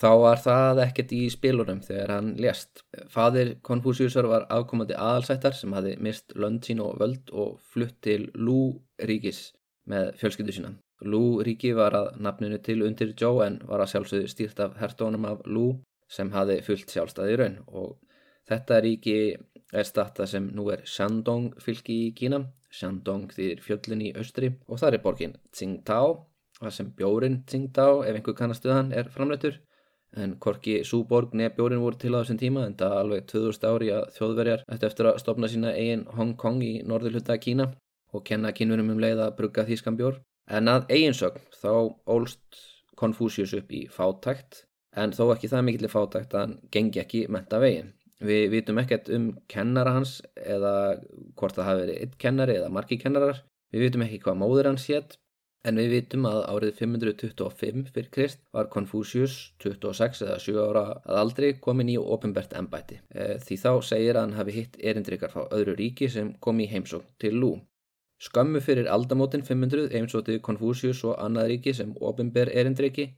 [0.00, 2.84] þá var það ekkert í spilunum þegar hann lést.
[3.12, 8.30] Fadir konfúsíusar var afkomandi aðalsættar sem hafi mist lönd sín og völd og flutt til
[8.34, 9.50] Lú ríkis
[9.90, 10.72] með fjölskyldu sína.
[11.00, 15.26] Lú ríki var að nafninu til undir Joe en var að sjálfsögðu stýrt af hertónum
[15.28, 17.98] af Lú sem hafi fullt sjálfstæði raun og
[18.50, 19.18] þetta ríki
[19.72, 22.42] er statta sem nú er Shandong fylki í Kína.
[22.70, 26.12] Shandong þýðir fjöllin í austri og það er borgin Tsingtao,
[26.60, 29.58] það sem bjórin Tsingtao, ef einhver kannastuðan, er framleitur.
[30.18, 33.90] En korki Súborg nefn bjórin voru til á þessum tíma en það alveg 2000 ári
[33.94, 37.68] að þjóðverjar eftir að stopna sína eigin Hong Kong í norðurhutta Kína
[38.10, 40.18] og kenna kínunum um leið að brugga þýskan bjór.
[40.50, 41.70] En að eiginsögn þá
[42.10, 42.58] ólst
[42.98, 44.64] Konfúsius upp í fátækt
[44.98, 47.94] en þó ekki það mikill fátækt að hann gengi ekki menta veginn.
[48.20, 50.74] Við vitum ekkert um kennara hans eða
[51.40, 53.42] hvort það hafi verið eitt kennari eða margi kennarar.
[53.72, 55.16] Við vitum ekki hvað móður hans hétt
[55.68, 61.20] en við vitum að árið 525 fyrir Krist var Confucius 26 eða 7 ára að
[61.22, 63.00] aldrei komin í ofinbært ennbæti.
[63.12, 66.68] E, því þá segir að hann hafi hitt erindrykar frá öðru ríki sem kom í
[66.70, 67.52] heimsókn til Lú.
[68.20, 73.10] Skömmu fyrir aldamótin 500 heimsótið Confucius og annað ríki sem ofinbær erindryki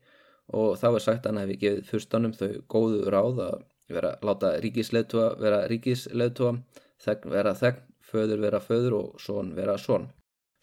[0.55, 3.57] og þá er sagt að hann hefði gefið fyrstanum þau góðu ráð að
[3.95, 6.57] vera láta ríkisleðtúa vera ríkisleðtúa,
[7.05, 7.81] þegn vera þegn,
[8.13, 10.09] föður vera föður og són vera són.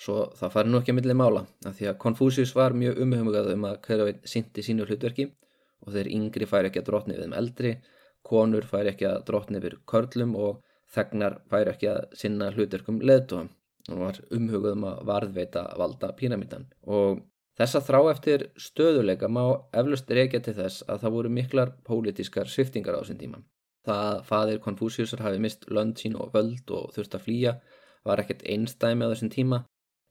[0.00, 3.50] Svo það fari nú ekki að milli mála af því að Konfúsius var mjög umhengugað
[3.54, 5.26] um að hverja veit sindi sínu hlutverki
[5.84, 7.72] og þeir yngri færi ekki að drotni við þeim eldri,
[8.24, 10.62] konur færi ekki að drotni við körlum og
[10.94, 13.46] þegnar færi ekki að sinna hlutverkum leðtúa.
[13.90, 16.66] Hún var umhugað um að varðveita valda píramítan
[16.96, 17.20] og
[17.61, 19.42] Þessa þrá eftir stöðuleika má
[19.77, 23.40] eflust reykja til þess að það voru miklar pólitískar sviftingar á þessum tíma.
[23.85, 27.53] Það að fadir Konfúsiusar hafi mist lönd sín og völd og þurft að flýja
[28.09, 29.59] var ekkert einstæmi á þessum tíma.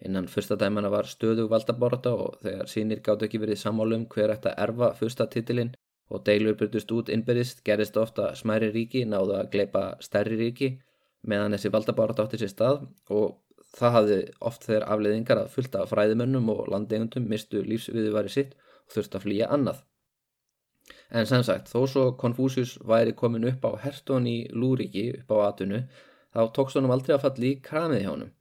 [0.05, 4.53] Innan fyrsta dæmana var stöðug valdaborta og þegar sínir gátt ekki verið sammálum hver ætti
[4.53, 5.73] að erfa fyrsta titilinn
[6.13, 10.75] og deilur byrjust út innbyrðist gerist ofta smæri ríki náðu að gleipa stærri ríki
[11.25, 13.39] meðan þessi valdaborta átti sér stað og
[13.77, 14.17] það hafði
[14.49, 19.49] oft þegar afleiðingar að fullta fræðimönnum og landegundum mistu lífsviðuvari sitt og þurfti að flýja
[19.53, 19.83] annað.
[21.09, 25.37] En sem sagt, þó svo Konfúsius væri komin upp á hertun í Lúriki upp á
[25.49, 25.83] atunu,
[26.33, 28.33] þá tókst honum aldrei að falli í kramið hjá honum.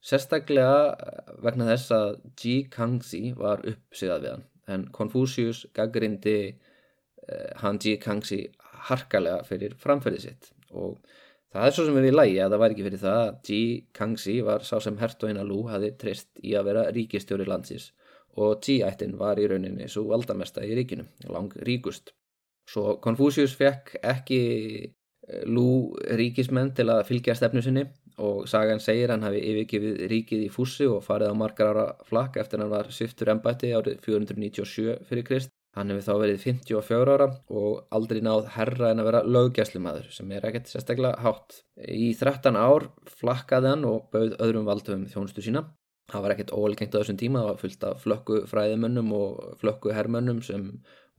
[0.00, 7.50] Sérstaklega eh, vegna þess að Ji Kangxi var uppsigað við hann, en Konfúsius gaggrindi eh,
[7.62, 8.40] hann Ji Kangxi
[8.88, 10.96] harkalega fyrir framferðið sitt og
[11.50, 13.62] Það er svo sem við í lægi að það var ekki fyrir það að Ji
[13.98, 17.88] Kangxi var sá sem hertogina Lú hafi trist í að vera ríkistjóri landsins
[18.38, 22.12] og Ji-ættin var í rauninni svo valdamesta í ríkinu, lang ríkust.
[22.70, 24.40] Svo Confucius fekk ekki
[24.86, 27.88] eh, Lú ríkismenn til að fylgja stefnu sinni
[28.22, 32.38] og sagan segir hann hafi yfirgifið ríkið í fússi og farið á margar ára flakk
[32.42, 37.26] eftir hann var syftur ennbætti árið 497 fyrir Krist Hann hefur þá verið 54 ára
[37.54, 41.60] og aldrei náð herra en að vera löggæslumadur sem er ekkert sérstaklega hátt.
[41.78, 42.88] Í 13 ár
[43.20, 45.68] flakkaði hann og bauð öðrum valdum þjónustu sína.
[46.10, 49.94] Það var ekkert óalgengt á þessum tíma, það var fullt af flökku fræðimönnum og flökku
[49.94, 50.66] herrmönnum sem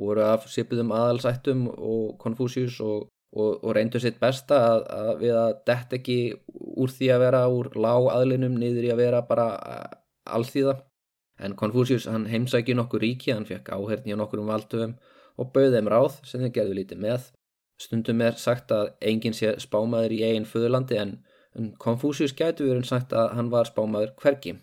[0.01, 5.39] voru af sipuðum aðalsættum og konfúsjus og, og, og reyndu sitt besta að, að við
[5.45, 6.19] að dett ekki
[6.51, 9.47] úr því að vera úr lág aðlinum niður í að vera bara
[10.27, 10.75] allþýða.
[11.41, 14.95] En Konfúsius hann heimsæki nokkur ríki, hann fekk áherni á nokkur um valdöfum
[15.41, 17.30] og bauð þeim ráð sem þeir gerðu lítið með.
[17.82, 21.15] Stundum er sagt að enginn sé spámaður í eigin föðurlandi en
[21.82, 24.54] Konfúsius gætu verið sagt að hann var spámaður hverki,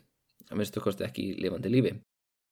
[0.49, 1.97] að minnstu kosti ekki í lifandi lífi.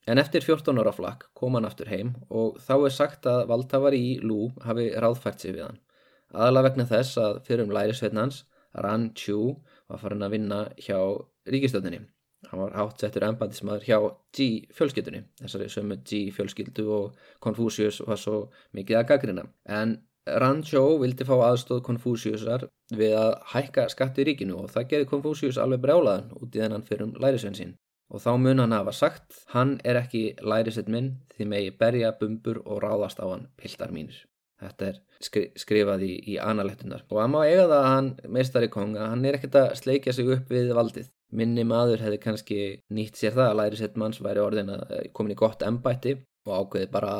[0.06, 4.02] En eftir 14 ára flakk kom hann aftur heim og þá er sagt að valdhafari
[4.10, 5.80] í Lú hafi ráðfært sig við hann.
[6.34, 8.44] Aðalega vegna þess að fyrir um lærisveitnans
[8.84, 9.56] Ran Chu
[9.88, 10.98] var farin að vinna hjá
[11.48, 12.04] ríkistöldinni.
[12.50, 13.96] Hann var hátt settur ennbandismæður hjá
[14.36, 19.46] G fjölskyldunni, þessari sömu G fjölskyldu og Confucius var svo mikið að gaggrina.
[19.66, 22.66] En Rancho vildi fá aðstóð Confuciusar
[22.98, 26.86] við að hækka skatt í ríkinu og það gerði Confucius alveg brjálaðan út í þennan
[26.86, 27.74] fyrir um lærisvein sín.
[28.10, 32.62] Og þá mun hann hafa sagt, hann er ekki lærisveit minn því megi berja bumbur
[32.64, 34.18] og ráðast á hann piltar mínir.
[34.62, 37.02] Þetta er skri skrifað í, í analektunar.
[37.10, 40.30] Og að má eiga það að hann, meistari konga, hann er ekkert að sleikja sig
[40.32, 42.58] upp við valdið minni maður hefði kannski
[42.94, 46.16] nýtt sér það að læri sett manns væri orðin að eh, komin í gott embætti
[46.46, 47.14] og ákveði bara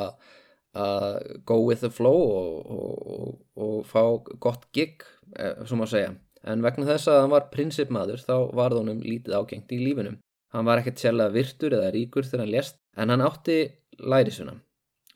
[0.77, 1.17] að
[1.49, 4.01] go with the flow og, og, og, og fá
[4.43, 5.03] gott gig,
[5.35, 6.13] eh, sem að segja.
[6.47, 10.21] En vegna þess að hann var prinsipmaður þá var það honum lítið ágengt í lífunum.
[10.53, 13.59] Hann var ekkert sérlega virtur eða ríkur þegar hann lést en hann átti
[13.97, 14.55] lærisuna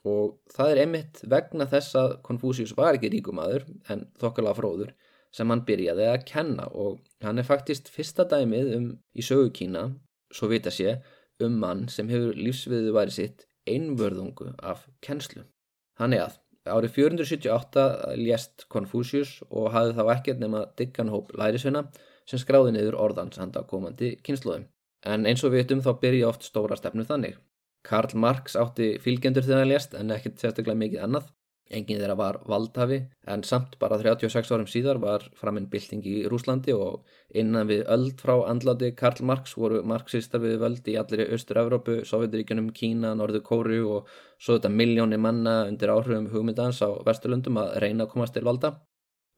[0.08, 4.96] og það er einmitt vegna þess að Konfúsius var ekki ríkumadur en þokkala fróður
[5.36, 9.88] sem hann byrjaði að kenna og hann er faktist fyrsta dæmið um í sögu Kína,
[10.34, 11.00] svo vita sé,
[11.42, 15.46] um mann sem hefur lífsviðu væri sitt einvörðungu af kennslu.
[16.00, 16.40] Hann er að
[16.70, 17.86] árið 478
[18.22, 21.88] lést Confucius og hafði þá ekkert nema digganhóp lærisveina
[22.30, 24.68] sem skráði niður orðans handa komandi kynsluðum.
[25.06, 27.40] En eins og við veitum þá byrja oft stóra stefnu þannig.
[27.88, 31.32] Karl Marx átti fylgjendur þegar hann lést en ekkert sérstaklega mikið annað
[31.72, 32.98] Engin þeirra var valdhafi
[33.32, 37.08] en samt bara 36 árum síðar var framinn bylting í Rúslandi og
[37.42, 42.02] innan við öld frá andlati Karl Marx voru marxistar við völd í allir í Östur-Európu,
[42.08, 47.78] Sovjetiríkunum, Kína, Norður Kóru og svo þetta miljóni manna undir áhrifum hugmyndans á Vesturlundum að
[47.86, 48.76] reyna að komast til valda.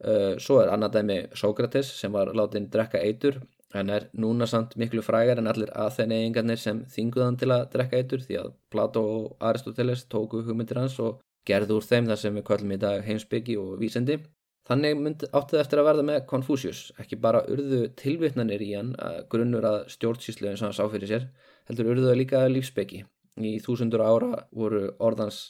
[0.03, 3.37] Uh, svo er annað dæmi Sókrates sem var látin drekka eitur
[3.77, 8.25] en er núna samt miklu frægar en allir aðþeneigingarnir sem þinguðan til að drekka eitur
[8.25, 12.47] því að Plato og Aristoteles tóku hugmyndir hans og gerð úr þeim þar sem við
[12.47, 14.19] kallum í dag heimsbyggi og vísendi.
[14.63, 19.17] Þannig myndi áttið eftir að verða með Confucius, ekki bara urðu tilvittnanir í hann að
[19.33, 21.25] grunnur að stjórnsýslu eins og hann sá fyrir sér,
[21.67, 23.01] heldur urðuða líka lífsbyggi.
[23.43, 25.41] Í þúsundur ára voru orðans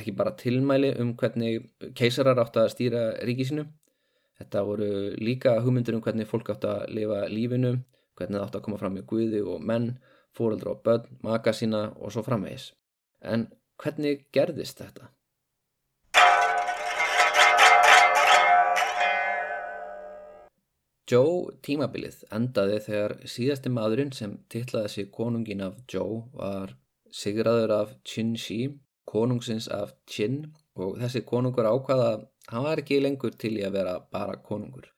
[0.00, 3.68] ekki bara tilmæli um hvernig keisarar átt að stýra ríki sinu.
[4.40, 4.90] Þetta voru
[5.22, 7.76] líka hugmyndur um hvernig fólk átt að lifa lífinu,
[8.18, 9.92] hvernig það átt að koma fram með guði og menn,
[10.36, 12.72] fóröldra og börn, maka sína og svo framvegis.
[13.22, 13.46] En
[13.80, 15.12] hvernig gerðist þetta?
[21.06, 26.72] Joe tímabilið endaði þegar síðasti maðurinn sem tillaði sig konungin af Joe var
[27.14, 28.72] sigraður af Qin Shi,
[29.06, 30.40] konungsins af Qin
[30.74, 34.88] og þessi konungur ákvaða að hann var ekki lengur til í að vera bara konungur.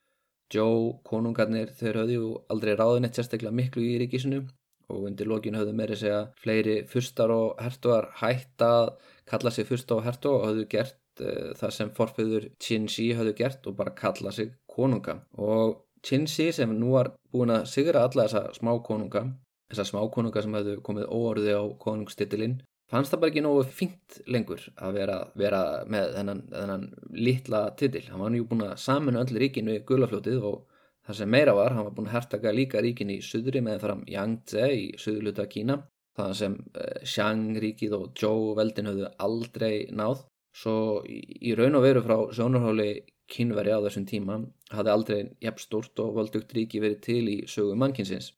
[0.49, 4.47] Joe konungarnir þeir höfðu aldrei ráðin eitt sérstaklega miklu í ríkisinu
[4.89, 8.95] og undir lokin höfðu meiri segja fleiri fyrstar og hertuar hætt að
[9.29, 13.37] kalla sig fyrst og hertu og höfðu gert uh, það sem forfiður Qin Shi höfðu
[13.43, 15.77] gert og bara kalla sig konunga og
[16.09, 19.27] Chinsi sem nú var búin að sigra alla þessa smákonunga,
[19.69, 22.57] þessa smákonunga sem hefðu komið óorði á konungstitilinn,
[22.89, 25.61] fannst það bara ekki nógu fínt lengur að vera, vera
[25.93, 26.87] með þennan, þennan
[27.27, 28.07] litla titil.
[28.09, 30.63] Hann var nú búin að saminu öll ríkinu í gulafljótið og
[31.05, 34.03] það sem meira var, hann var búin að hertaka líka ríkin í suðri með fram
[34.09, 35.83] Yangtze í suðluta Kína,
[36.17, 40.25] það sem uh, Xiang-ríkið og Zhou-veldin höfðu aldrei náð.
[40.59, 42.91] Svo í raun og veru frá sjónarháli
[43.33, 44.39] kynveri á þessum tíma
[44.73, 48.33] hafði aldrei jafn stort og voldugt ríki verið til í sögu mannkinsins.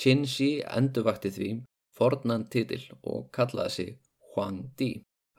[0.00, 1.50] Qinshi endurvakti því
[1.98, 3.92] fornan titil og kallaði sig
[4.34, 4.90] Huang Di.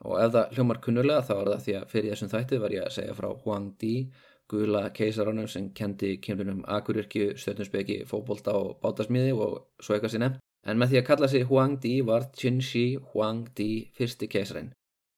[0.04, 2.86] Og ef það hljómar kunnulega þá er það því að fyrir þessum þætti var ég
[2.86, 3.92] að segja frá Huang Di,
[4.50, 10.32] gula keisaranum sem kendi kynlunum akuryrkju, stöðnusbeki, fókbólta og bátasmíði og svo eitthvað sinna.
[10.66, 14.72] En með því að kalla sig Huang Di var Qinshi Huang Di fyrsti keisarin.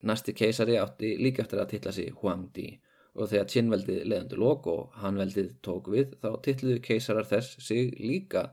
[0.08, 2.68] Næsti keisari átti líka eftir að tilla sig Huang Di
[3.18, 8.44] og þegar Qin-veldið leðandi lók og Han-veldið tók við þá tilluðu keisarar þess sig líka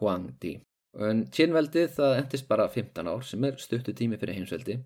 [0.00, 0.58] Huang Di.
[0.98, 4.78] En Qin-veldið það endist bara 15 ár sem er stuttu tími fyrir heimsveldi.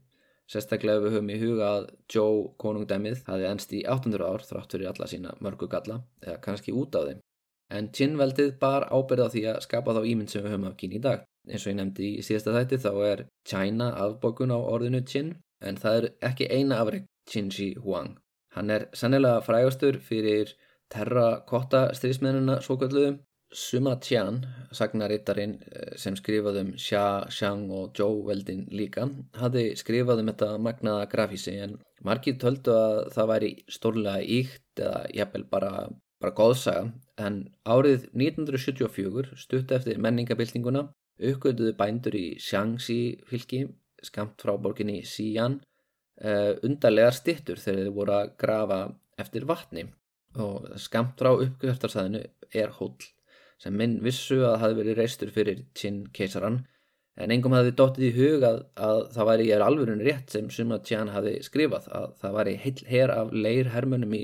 [0.53, 4.91] Sérstaklega við höfum í huga að Zhou konungdæmið hafi ennst í 800 ár þrátt fyrir
[4.91, 7.23] alla sína mörgu galla eða kannski út á þeim.
[7.73, 11.01] En Qin-veldið bar ábyrða því að skapa þá ímynd sem við höfum af Kín í
[11.07, 11.23] dag.
[11.49, 15.79] Eins og ég nefndi í síðasta þætti þá er China afbókun á orðinu Qin en
[15.81, 18.13] það er ekki eina afreg Qin Shi Huang.
[18.57, 20.55] Hann er sannilega frægastur fyrir
[20.93, 23.21] terrakotta strísmennina svokvöldluðum.
[23.53, 24.39] Suma Tian,
[24.73, 29.05] sagnarittarinn eh, sem skrifaði um Xia, Xiang og Zhou veldin líka,
[29.37, 35.03] hafði skrifað um þetta magnaða grafísi en margir töldu að það væri stórlega íkt eða
[35.19, 35.73] jafnvel bara,
[36.25, 36.87] bara góðsaga
[37.21, 37.39] en
[37.69, 40.87] árið 1974, stutt eftir menningabildinguna,
[41.21, 43.67] uppgötuðu bændur í Xiangxi fylki,
[44.01, 45.61] skamt frá borginni Xi'an
[46.25, 48.81] uh, undarlegar stittur þegar þeir voru að grafa
[49.21, 49.87] eftir vatni
[50.41, 52.23] og skamt frá uppgöftarsæðinu
[52.57, 52.97] er hóll
[53.63, 56.63] sem minn vissu að það hafi verið reistur fyrir Qin keisaran
[57.21, 60.49] en engum hafi dóttið í hug að, að það væri ég er alvörun rétt sem
[60.51, 64.23] Suma Tian hafi skrifað að það væri heil her af leirhermunum í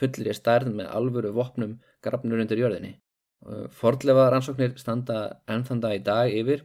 [0.00, 2.96] fullri stærn með alvöru vopnum grafnur undir jörðinni.
[3.76, 5.18] Fordlefa rannsóknir standa
[5.50, 6.64] ennþanda í dag yfir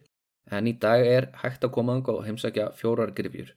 [0.53, 3.51] en í dag er hægt að koma og heimsækja fjórar grifjur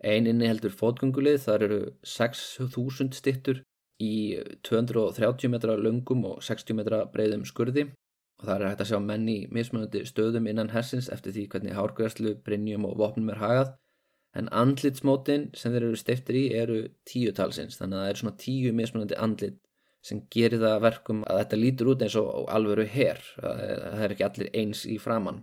[0.00, 3.60] Einn inni heldur fótgöngulið, þar eru 6.000 stittur
[4.00, 7.90] í 230 metra lungum og 60 metra breyðum skurði
[8.40, 11.76] og það er hægt að sjá menn í mismunandi stöðum innan hersins eftir því hvernig
[11.76, 13.74] hárgræslu, brinjum og vopnum er hagað.
[14.32, 18.40] En andlitsmótin sem þeir eru stiftir í eru tíu talsins, þannig að það eru svona
[18.40, 19.58] tíu mismunandi andlit
[20.06, 23.20] sem gerir það verkum að þetta lítur út eins og alvöru herr.
[23.36, 25.42] Það er ekki allir eins í framann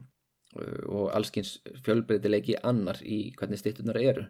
[0.58, 4.26] og allskins fjölbreytileiki annar í hvernig stittunar eru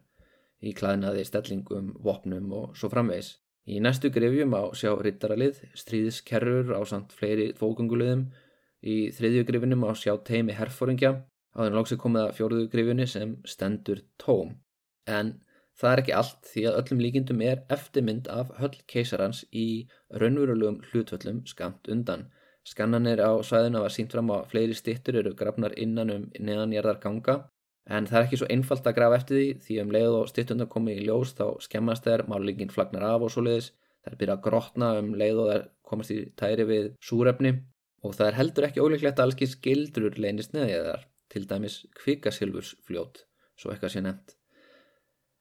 [0.63, 3.35] í klæðnaði, stellingum, vopnum og svo framvegis.
[3.67, 8.29] Í næstu grefjum á sjá rittaralið, stríðiskerrur á samt fleiri fókungulegum,
[8.79, 11.11] í þriðju grefinum á sjá teimi herfóringja,
[11.51, 14.55] á þennan lóks er komið að fjóruðu grefjunni sem stendur tóm.
[15.07, 15.35] En
[15.77, 19.67] það er ekki allt því að öllum líkindum er eftirmynd af höll keisarans í
[20.15, 22.29] raunverulegum hlutvöllum skamt undan.
[22.67, 27.37] Skannanir á svæðinu var sínt fram á fleiri stittur eru grafnar innan um neðanjarðar ganga
[27.87, 30.69] En það er ekki svo einfalt að grafa eftir því því um leið og styrtundar
[30.71, 33.69] komið í ljós þá skemmast þeir, málingin flagnar af og svo leiðis.
[34.03, 37.53] Það er byrjað að grotna um leið og það komast í tæri við súrefni
[38.03, 43.23] og það er heldur ekki ólíklegt að allski skildrur leynist neðiðar, til dæmis kvikasilfursfljót,
[43.57, 44.35] svo eitthvað sé nefnt.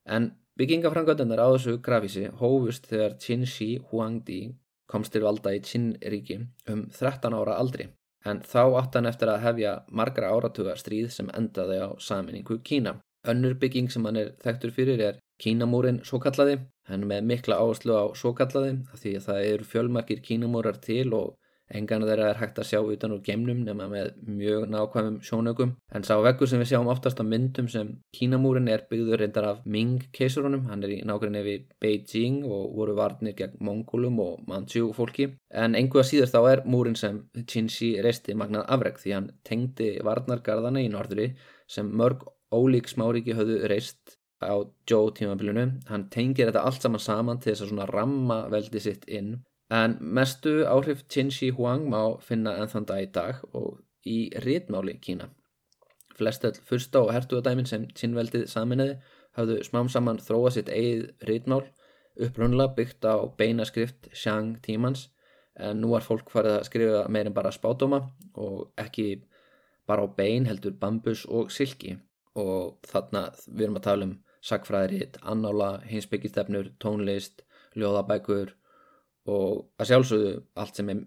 [0.06, 4.40] En byggingafrangöndunar á þessu grafísi hófust þegar Qin Shi Huangdi
[4.90, 6.40] komst til valda í Qin-ríki
[6.70, 7.90] um 13 ára aldri
[8.30, 12.96] en þá átt hann eftir að hefja margra áratuga stríð sem endaði á saminningu Kína.
[13.26, 17.96] Önnur bygging sem hann er þekktur fyrir er Kínamúrin svo kallaði, hann með mikla áherslu
[17.96, 21.34] á svo kallaði því að það eru fjölmarkir Kínamúrar til og
[21.74, 26.04] Engan þeirra er hægt að sjá utan úr gemnum nema með mjög nákvæmum sjónögum en
[26.06, 30.04] sá veggur sem við sjáum oftast á myndum sem Kínamúrin er byggður reyndar af Ming
[30.14, 35.32] keisurunum, hann er í nákvæmni við Beijing og voru varnir gegn mongólum og mannsjú fólki.
[35.50, 37.18] En enguða síður þá er múrin sem
[37.50, 41.32] Qinxi reisti magnað afreg því hann tengdi varnargarðana í norðri
[41.66, 42.22] sem mörg
[42.54, 44.54] ólík smáriki höfðu reist á
[44.86, 49.06] Joe tímabilinu, hann tengir þetta allt saman saman til þess að svona ramma veldi sitt
[49.08, 49.38] inn
[49.70, 54.98] En mestu áhrif Qin Shi Huang má finna ennþann dag í dag og í rítmáli
[55.02, 55.30] Kína.
[56.16, 59.00] Flestöld fyrsta og hertugadæmin sem Qin-veldið saminniði
[59.36, 61.64] hafðu smám saman þróa sitt eigið rítmál
[62.16, 65.08] upprunnulega byggt á beina skrift Xiang tímans
[65.56, 68.00] en nú var fólk farið að skrifa meirinn bara spátoma
[68.34, 69.08] og ekki
[69.88, 71.96] bara á bein heldur bambus og silki
[72.36, 74.14] og þarna við erum að tala um
[74.46, 77.42] sagfræðiritt, annála, hinsbyggistefnur, tónlist,
[77.74, 78.52] ljóðabækur
[79.26, 81.00] og að sjálfsögðu allt sem er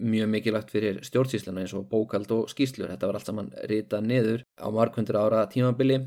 [0.00, 4.44] mjög mikilvægt fyrir stjórnsýsluna eins og bókald og skýslur þetta var allt saman ritað niður
[4.56, 5.98] á margundur ára tímabili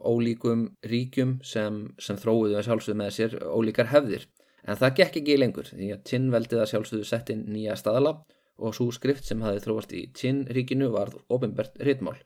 [0.00, 4.24] ólíkum ríkjum sem, sem þróiðu að sjálfsögðu með sér ólíkar hefðir.
[4.64, 8.14] En það gekk ekki lengur því að Tinn veldið að sjálfsögðu sett inn nýja staðala
[8.56, 12.16] og svo skrift sem hafi þróast í Tinn ríkinu varð ofinbært ritmál.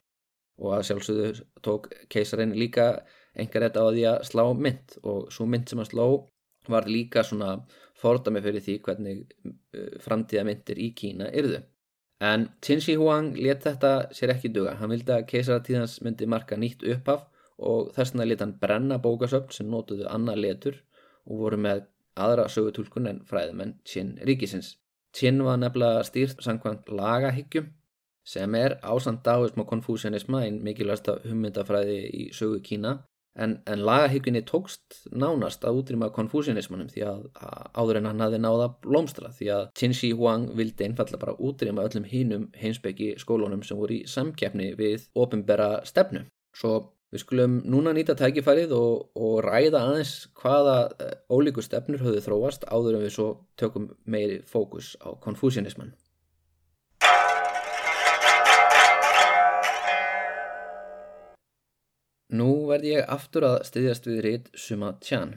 [0.62, 2.92] Og að sjálfsögðu tók keisarinn líka
[3.38, 6.04] engar þetta á því að slá mynd og svo mynd sem að slá
[6.68, 7.56] var líka svona
[7.98, 11.62] fordami fyrir því hvernig uh, framtíðamyndir í Kína yrðu.
[12.24, 14.74] En Qin Shi Huang let þetta sér ekki duga.
[14.80, 17.28] Hann vildi að keisaratíðans myndi marka nýtt upphaf
[17.58, 20.80] og þess vegna let hann brenna bókasöfn sem nótuðu annað letur
[21.28, 21.86] og voru með
[22.18, 24.76] aðra sögutúlkun en fræðumenn Qin ríkisins.
[25.14, 27.70] Qin var nefnilega stýrt samkvæmt lagahyggjum
[28.28, 32.98] sem er ásand dáism og konfúsianisma einn mikilvægsta hummyndafræði í sögu Kína
[33.38, 38.40] En, en lagahyggjunni tókst nánast að útrýma konfúsianismannum því að, að áður en hann hafði
[38.42, 43.62] náða blómstra því að Qin Shi Huang vildi einfalla bara útrýma öllum hínum heimsbyggi skólunum
[43.66, 46.24] sem voru í samkeppni við ofinbera stefnu.
[46.58, 46.74] Svo
[47.12, 52.66] við skulum núna nýta tækifærið og, og ræða aðeins hvaða eh, ólíku stefnur höfðu þróast
[52.68, 53.28] áður en við svo
[53.60, 55.94] tökum meiri fókus á konfúsianismann.
[62.28, 65.30] Nú verð ég aftur að styðjast við rít Suma Tjan.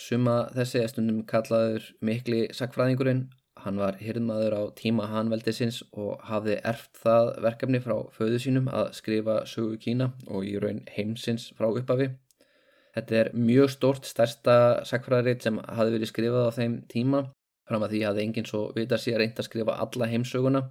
[0.00, 3.26] Suma þessi er stundum kallaður mikli sakfræðingurinn.
[3.60, 8.88] Hann var hirðmaður á tíma hanveldisins og hafði erft það verkefni frá föðu sínum að
[8.96, 12.08] skrifa sögu Kína og í raun heimsins frá uppafi.
[12.96, 14.56] Þetta er mjög stort stærsta
[14.88, 17.26] sakfræðarít sem hafi verið skrifað á þeim tíma.
[17.68, 20.70] Fram að því hafði enginn svo vita sér reynd að skrifa alla heimsöguna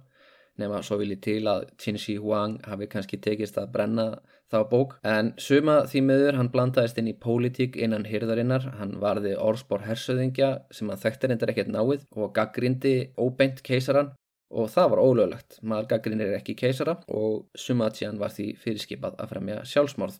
[0.60, 4.06] nema svo vil ég til að Qin Shi Huang hafi kannski tekist að brenna
[4.50, 4.96] þá bók.
[5.06, 10.52] En suma því miður hann blandaðist inn í pólitík innan hyrðarinnar hann varði orðspór hersöðingja
[10.74, 14.12] sem hann þekkti reyndar ekkert náið og gaggrindi óbeint keisaran
[14.50, 19.60] og það var ólöglegt, maður gaggrinir ekki keisara og Sumachian var því fyrirskipað að fremja
[19.68, 20.18] sjálfsmorð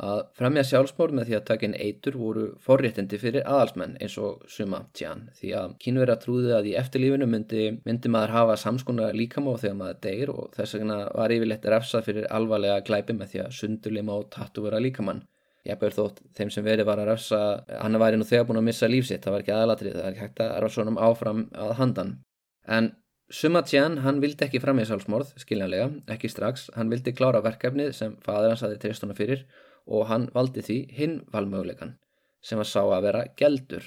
[0.00, 4.46] Að fremja sjálfsmór með því að taka inn eitur voru forréttindi fyrir aðalsmenn eins og
[4.48, 9.52] suma tján því að kínverða trúði að í eftirlífinu myndi, myndi maður hafa samskona líkamá
[9.60, 13.54] þegar maður deyr og þess vegna var yfirleitt refsað fyrir alvarlega glæpi með því að
[13.58, 15.26] sundurlima og tattu vera líkamann.
[15.68, 18.68] Ég bauð þótt þeim sem verið var að refsa, hann væri nú þegar búin að
[18.70, 21.74] missa lífsitt, það var ekki aðalatrið, það er ekki hægt að refsa honum áfram að
[21.78, 22.16] handan.
[22.66, 22.94] En
[23.32, 28.16] Suma Tján, hann vildi ekki fremja sjálfsmórð, skiljanlega, ekki strax, hann vildi klára verkefnið sem
[28.24, 29.46] fadur hans aðið treyst hona fyrir
[29.86, 31.96] og hann valdi því hinn valmöguleikan
[32.42, 33.84] sem að sá að vera geldur.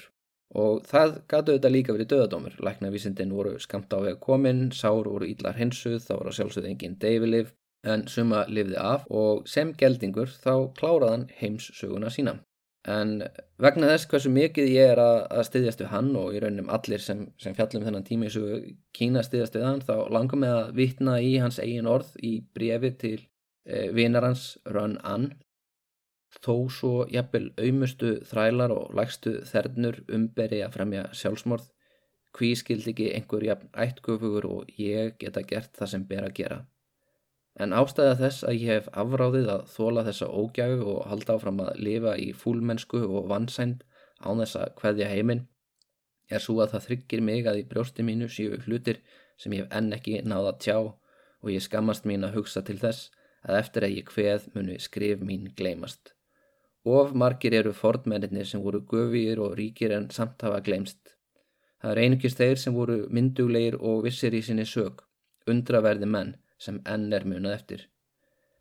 [0.56, 5.26] Og það gætu auðvitað líka verið döðadómur læknavísindin voru skamt á vega komin sár voru
[5.26, 7.52] ídlar hensuð, þá voru sjálfsögð engin deyfilif
[7.86, 12.38] en suma lifði af og sem geldingur þá kláraðan heimssuguna sína.
[12.86, 13.16] En
[13.58, 17.02] vegna þess hversu mikið ég er að, að styðjast við hann og í raunum allir
[17.02, 18.60] sem, sem fjallum þennan í sugu
[18.94, 22.92] Kína styðjast við hann þá langar mig að vitna í hans eigin orð í brefi
[23.00, 23.18] til
[23.66, 25.32] eh, vinarans Run An
[26.44, 31.66] Þó svo jafnvel auðmustu þrælar og lægstu þernur umberi að fremja sjálfsmorð,
[32.36, 36.58] hví skildi ekki einhver jafn ættgufugur og ég geta gert það sem ber að gera.
[37.64, 41.78] en ástæða þess að ég hef afráðið að þóla þessa ógæfu og halda áfram að
[41.86, 43.84] lifa í fúlmennsku og vansænd
[44.20, 45.46] án þess að hveðja heiminn
[46.28, 49.00] er svo að það þryggir mig að í brjósti mínu séu hlutir
[49.40, 53.10] sem ég hef enn ekki náða tjá og ég skammast mín að hugsa til þess
[53.46, 56.15] að eftir að ég hveð muni skrif mín gleymast.
[56.86, 61.16] Of margir eru fordmennir sem voru gufir og ríkir en samt hafa gleymst.
[61.82, 65.00] Það er einugist þeir sem voru myndugleir og vissir í sinni sög,
[65.50, 67.80] undraverði menn sem enn er munað eftir.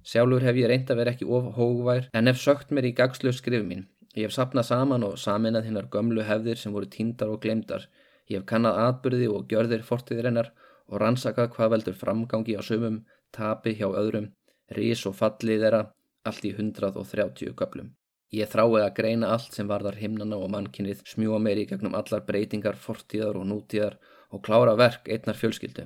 [0.06, 3.34] Sjálfur hef ég reynd að vera ekki of hógvær en hef sögt mér í gagslu
[3.34, 3.84] skrif mín.
[4.18, 7.86] Ég hef sapnað saman og saminað hinnar gömlu hefðir sem voru tíndar og glemdar.
[8.26, 10.50] Ég hef kannad atbyrði og gjörðir fortiðir hennar
[10.90, 14.32] og rannsakað hvað veldur framgangi á sumum, tapi hjá öðrum,
[14.78, 15.84] rís og fallið þeirra,
[16.26, 17.94] allt í 130 köplum.
[18.34, 22.24] Ég þrái að greina allt sem varðar himnana og mannkinnið, smjúa meir í gegnum allar
[22.26, 24.00] breytingar, fortíðar og nútíðar
[24.34, 25.86] og klára verk einnar fjölskyldu.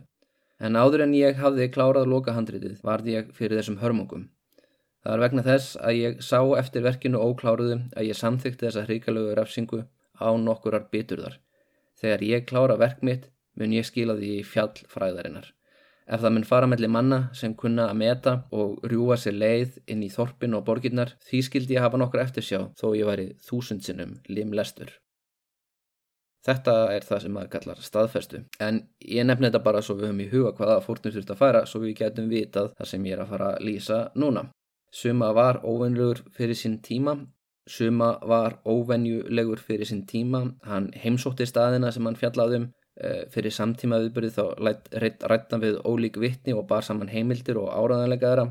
[0.60, 4.30] En áður en ég hafði klárað lokahandritið varði ég fyrir þessum hörmungum.
[5.04, 9.38] Það er vegna þess að ég sá eftir verkinu ókláruðu að ég samþykti þessa hrikalögu
[9.38, 9.86] rafsingu
[10.20, 11.40] á nokkurar biturðar.
[12.00, 15.48] Þegar ég klára verk mitt mun ég skila því fjall fræðarinnar.
[16.10, 20.02] Ef það mun fara melli manna sem kunna að meta og rjúa sér leið inn
[20.02, 24.96] í þorpin og borginnar, því skildi ég hafa nokkur eftirsjá þó ég væri þúsundsinnum limlestur.
[26.48, 30.24] Þetta er það sem maður kallar staðferstu, en ég nefn þetta bara svo við höfum
[30.24, 33.24] í huga hvaða fórnum þurft að færa svo við getum vitað það sem ég er
[33.26, 34.46] að fara að lýsa núna.
[34.90, 37.20] Suma var óvenjulegur fyrir sín tíma,
[37.70, 42.70] suma var óvenjulegur fyrir sín tíma, hann heimsótti staðina sem hann fjallaði um.
[42.70, 42.79] Eh,
[43.34, 44.44] fyrir samtíma viðbyrði þá
[45.32, 48.48] rættan við ólík vittni og bar saman heimildir og áraðanlega þeirra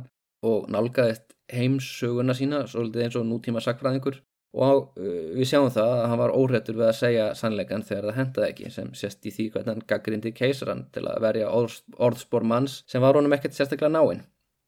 [0.48, 4.20] og nálgaðist heimsöguna sína svolítið eins og nútíma sakfræðingur
[4.56, 8.18] og uh, við sjáum það að hann var óhrettur við að segja sannleikan þegar það
[8.18, 12.46] hendaði ekki sem sést í því hvernig hann gaggrindi keisaran til að verja orðs, orðspor
[12.48, 14.24] manns sem var honum ekkert sérstaklega náinn.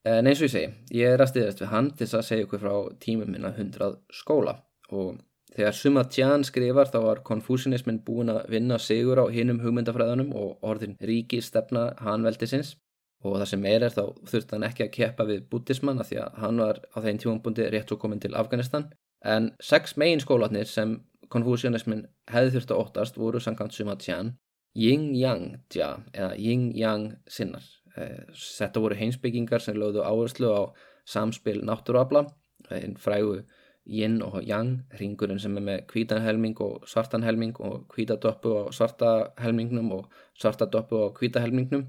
[0.08, 2.62] En eins og ég segi, ég er að stiðast við hann til að segja ykkur
[2.62, 2.74] frá
[3.04, 4.56] tímum minna 100 skóla
[4.90, 5.18] og
[5.60, 10.64] Þegar Suma Tjan skrifar þá var konfúsinismin búin að vinna sigur á hinnum hugmyndafræðanum og
[10.64, 12.78] orðin ríki stefna hanveldisins
[13.20, 16.18] og það sem er er þá þurft hann ekki að keppa við buddhismann að því
[16.22, 18.88] að hann var á þeim tjónbundi rétt og komin til Afganistan
[19.34, 20.96] en sex megin skólatnir sem
[21.28, 24.32] konfúsianismin hefði þurft að óttast voru samkvæmt Suma Tjan
[24.80, 27.68] Yin-Yang Tja eða Yin-Yang sinnar.
[28.00, 30.62] Eh, þetta voru heimsbyggingar sem lögðu áherslu á
[31.04, 32.30] samspil náttúruabla
[32.72, 33.42] einn frægu
[33.90, 38.62] yin og yang, ringurinn sem er með hvítan helming og svartan helming og hvítadoppu á
[38.74, 39.10] svarta
[39.42, 41.88] helmingnum og svartadoppu á hvíta helmingnum.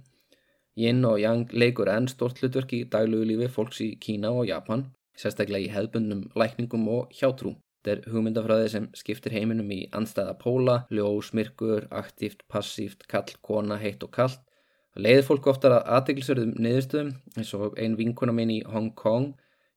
[0.75, 4.87] Yin og yang leikur enn stort hlutverk í daglugu lífi fólks í Kína og Japan,
[5.17, 7.55] sérstaklega í hefbundnum lækningum og hjátrú.
[7.81, 13.77] Þetta er hugmyndafræði sem skiptir heiminum í anstæða póla, ljós, myrkur, aktíft, passíft, kall, kona,
[13.81, 14.41] heitt og kallt.
[14.95, 19.31] Leiðir fólk oftar að aðdeglisverðum niðurstöðum eins og ein vinkona minn í Hong Kong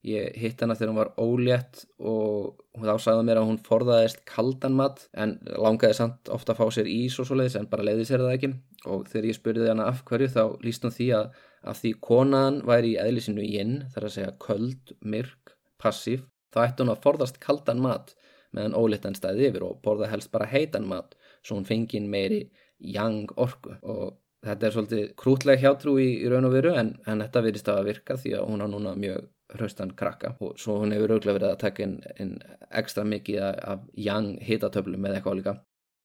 [0.05, 4.76] Ég hitt hana þegar hún var ólétt og hún ásæði mér að hún forðaðist kaldan
[4.76, 8.05] mat en langaði samt ofta að fá sér ís og svo leiðis en bara leiði
[8.11, 8.50] sér það ekki.
[8.84, 11.30] Og þegar ég spurði hana af hverju þá líst hún því að,
[11.64, 16.84] að því konan væri í eðlisinu inn þar að segja köld, myrk, passív þá ætti
[16.84, 18.12] hún að forðast kaldan mat
[18.55, 22.42] meðan óléttan stæði yfir og borða helst bara heitan mat svo hún fengið meiri
[22.78, 23.74] jang orku.
[23.82, 27.70] Og þetta er svolítið krútleg hjátrú í, í raun og veru en, en þetta virðist
[27.72, 31.38] að virka því að hún á núna mjög hraustan krakka og svo hún hefur auðvitað
[31.38, 32.34] verið að taka inn, inn
[32.70, 35.57] ekstra mikið af young hitatöflum eða eitthvað líka.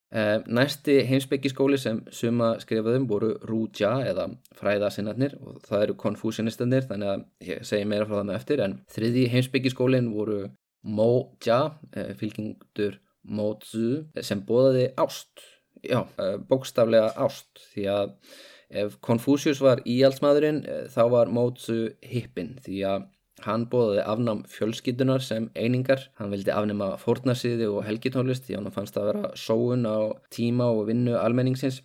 [0.09, 4.23] Eh, næsti heimsbyggiskóli sem suma skrifaðum voru Rúdja eða
[4.57, 8.73] fræðasinnarnir og það eru konfúsionistanir þannig að ég segi meira frá það með eftir en
[8.89, 10.39] þriði heimsbyggiskólin voru
[10.81, 11.59] Mo-ja,
[11.93, 12.97] eh, fylgjengdur
[13.29, 15.45] Mo-tzu sem bóðaði ást,
[15.83, 18.17] já, eh, bókstaflega ást því að
[18.81, 23.05] ef Konfúsius var íhaldsmaðurinn þá var Mo-tzu hippin því að
[23.45, 28.97] Hann bóðaði afnám fjölskytunar sem einingar, hann vildi afnema fórnarsýði og helgitónlist því hann fannst
[28.99, 31.81] að vera sóun á tíma og vinnu almenningsins.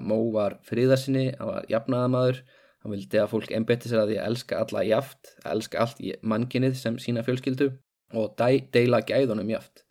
[0.00, 2.42] Mó var fríðarsinni, hann var jafnaðamadur,
[2.82, 6.02] hann vildi að fólk einbetti sér að því að elska alla jaft, að elska allt
[6.04, 7.70] í mannkinnið sem sína fjölskyldu
[8.14, 9.86] og deila gæðunum jaft.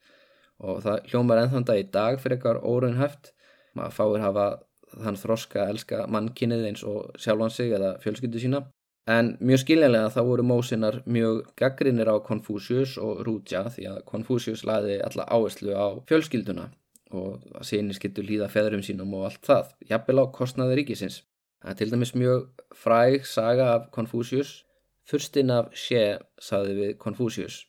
[0.64, 3.34] Og það hljómar ennþann dag í dag fyrir eitthvað óraunhæft,
[3.74, 4.48] maður fáir hafa
[4.94, 8.62] þann þroska að elska mannkinnið eins og sjálfan sig eða fjölskyldu sína
[9.04, 14.64] En mjög skiljanlega þá voru Mósinar mjög gaggrinir á Konfúsius og Rúdja því að Konfúsius
[14.64, 16.70] laði alla áherslu á fjölskylduna
[17.12, 21.20] og að sinni skildu líða feðrum sínum og allt það, jafnvel á kostnaði ríkisins.
[21.62, 24.64] Það er til dæmis mjög fræg saga af Konfúsius.
[25.04, 26.02] Fyrstinn af sé
[26.40, 27.66] saði við Konfúsius.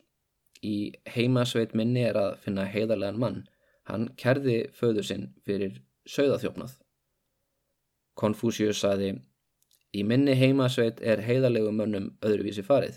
[0.62, 3.42] Í heimasveit minni er að finna heiðarlegan mann.
[3.90, 6.78] Hann kerði föður sinn fyrir sögðaþjófnað.
[8.14, 9.16] Konfúsius saði
[9.94, 12.96] Í minni heimasveit er heiðalegu mönnum öðruvísi farið.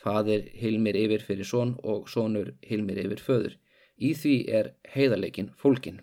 [0.00, 3.56] Fadir hilmir yfir fyrir són og sónur hilmir yfir föður.
[3.98, 6.00] Í því er heiðalegin fólkin.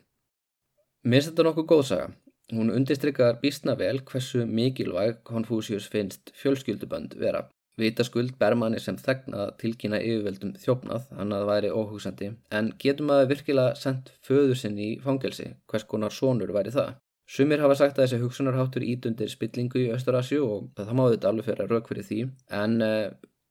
[1.07, 2.09] Mér þetta nokkuð góðsaga.
[2.53, 7.47] Hún undistrykar býstna vel hversu mikilvæg Konfúsius finnst fjölskyldubönd vera.
[7.77, 13.11] Vitaskuld ber manni sem þegna tilkynna yfirveldum þjófnað, hann að það væri óhugsandi, en getum
[13.13, 16.95] að virkilega sendt föður sinn í fangelsi, hvers konar sónur væri það?
[17.27, 21.49] Sumir hafa sagt að þessi hugsunarháttur ítundir spillingu í Östurasju og það má þetta alveg
[21.49, 22.19] fyrir að rauk fyrir því,
[22.55, 23.09] en, eh,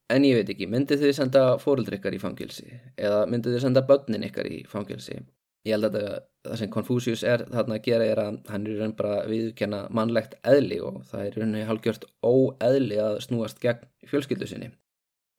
[0.09, 3.85] en ég veit ekki, myndið þið senda fóruldri ykkar í fangelsi eða myndið þið senda
[3.91, 5.21] börnin ykkar í fangelsi?
[5.67, 6.09] Ég held að
[6.47, 10.37] það sem Confucius er þarna að gera er að hann er raun bara viðkenna mannlegt
[10.47, 14.71] eðli og það er raun og halgjört óeðli að snúast gegn fjölskyldu sinni.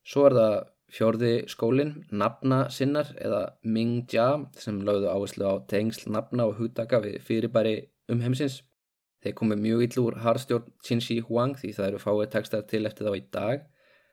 [0.06, 0.56] Svo er það
[0.94, 4.28] fjörði skólinn, nafna sinnar eða Ming-Jia
[4.60, 7.76] sem lögðu áherslu á tengsl nafna og húttaka við fyrirbæri
[8.12, 8.62] um heimsins.
[9.22, 13.08] Þeir komið mjög ill úr harstjórn Qin-Shi Huang því það eru fáið tekstar til eftir
[13.08, 13.66] þá í dag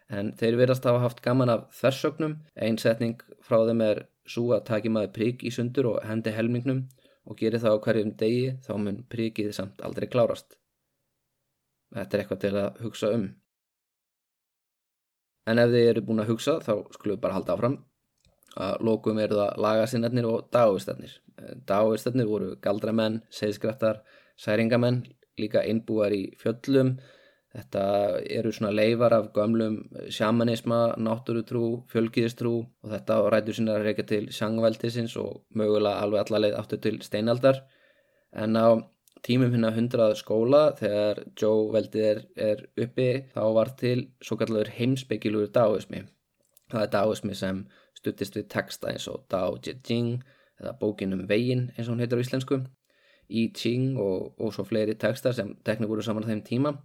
[0.10, 2.36] en þeir verðast hafa haft gaman af þversögnum.
[2.56, 6.86] Einn setning frá þeim er svo að taki maður prík í sundur og hendi helmingnum
[7.26, 10.58] og geri það á hverjum degi þá mun príkið samt aldrei klárast.
[11.96, 13.26] Þetta er eitthvað til að hugsa um.
[15.46, 17.78] En ef þið eru búin að hugsa þá skulum við bara halda áfram.
[18.56, 21.18] Að lókum eru það lagasinnarnir og dagistarnir.
[21.68, 24.02] Dagistarnir voru galdramenn, seiðskraftar,
[24.40, 25.04] særingamenn,
[25.40, 26.96] líka einbúar í fjöllum,
[27.56, 27.84] Þetta
[28.36, 29.78] eru svona leifar af gömlum
[30.12, 36.58] sjamanisma, náttúrutrú, fjölgiðistrú og þetta rætur sína að reyka til sjangveldisins og mögulega alveg allarleið
[36.60, 37.62] áttu til steinaldar.
[38.36, 38.76] En á
[39.24, 44.74] tímum hérna hundrað skóla þegar Joe veldið er, er uppi þá var til svo kallur
[44.76, 46.04] heimsbyggilugur daoismi.
[46.74, 47.64] Það er daoismi sem
[48.06, 50.22] stuttist við texta eins og Dao Jing
[50.62, 52.62] eða bókinum Vegin eins og hún heitir á íslensku.
[53.26, 56.76] Í Ching og, og svo fleiri textar sem tekni voru saman á þeim tíma.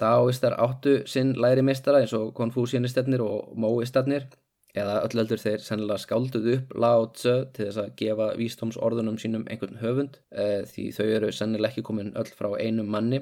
[0.00, 4.24] Daoistar áttu sinn læri mistara eins og konfúsianisternir og móistarnir
[4.72, 9.44] eða öll öldur þeir sennilega skálduð upp Lao Tzu til þess að gefa vístómsorðunum sínum
[9.52, 13.20] einhvern höfund e, því þau eru sennilega ekki komin öll frá einum manni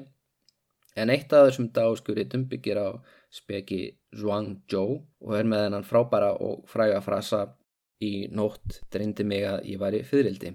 [0.95, 2.87] en eitt af þessum daoskuritum byggir á
[3.31, 3.81] speki
[4.17, 7.45] Zhuang Zhou og er með hennan frábæra og fræga frasa
[8.03, 10.51] í nótt dreyndi mig að ég væri fyririldi.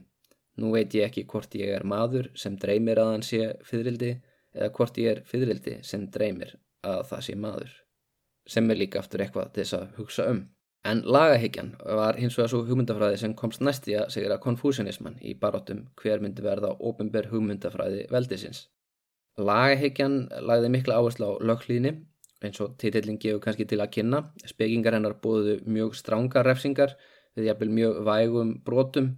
[0.60, 4.12] Nú veit ég ekki hvort ég er maður sem dreymir að hann sé fyririldi
[4.56, 6.56] eða hvort ég er fyririldi sem dreymir
[6.86, 7.74] að það sé maður
[8.46, 10.44] sem er líka aftur eitthvað til þess að hugsa um.
[10.86, 15.34] En lagahyggjan var hins vegar svo hugmyndafræði sem komst næst í að segjara konfúsianisman í
[15.40, 18.68] baróttum hver myndi verða ofinber hugmyndafræði veldisins.
[19.36, 21.96] Lagahyggjan lagði mikla áherslu á lögklíðni
[22.44, 24.22] eins og títillin gefur kannski til að kynna.
[24.44, 26.96] Spekingar hennar búðu mjög stránga refsingar
[27.36, 29.12] við jafnvel mjög vægum brotum,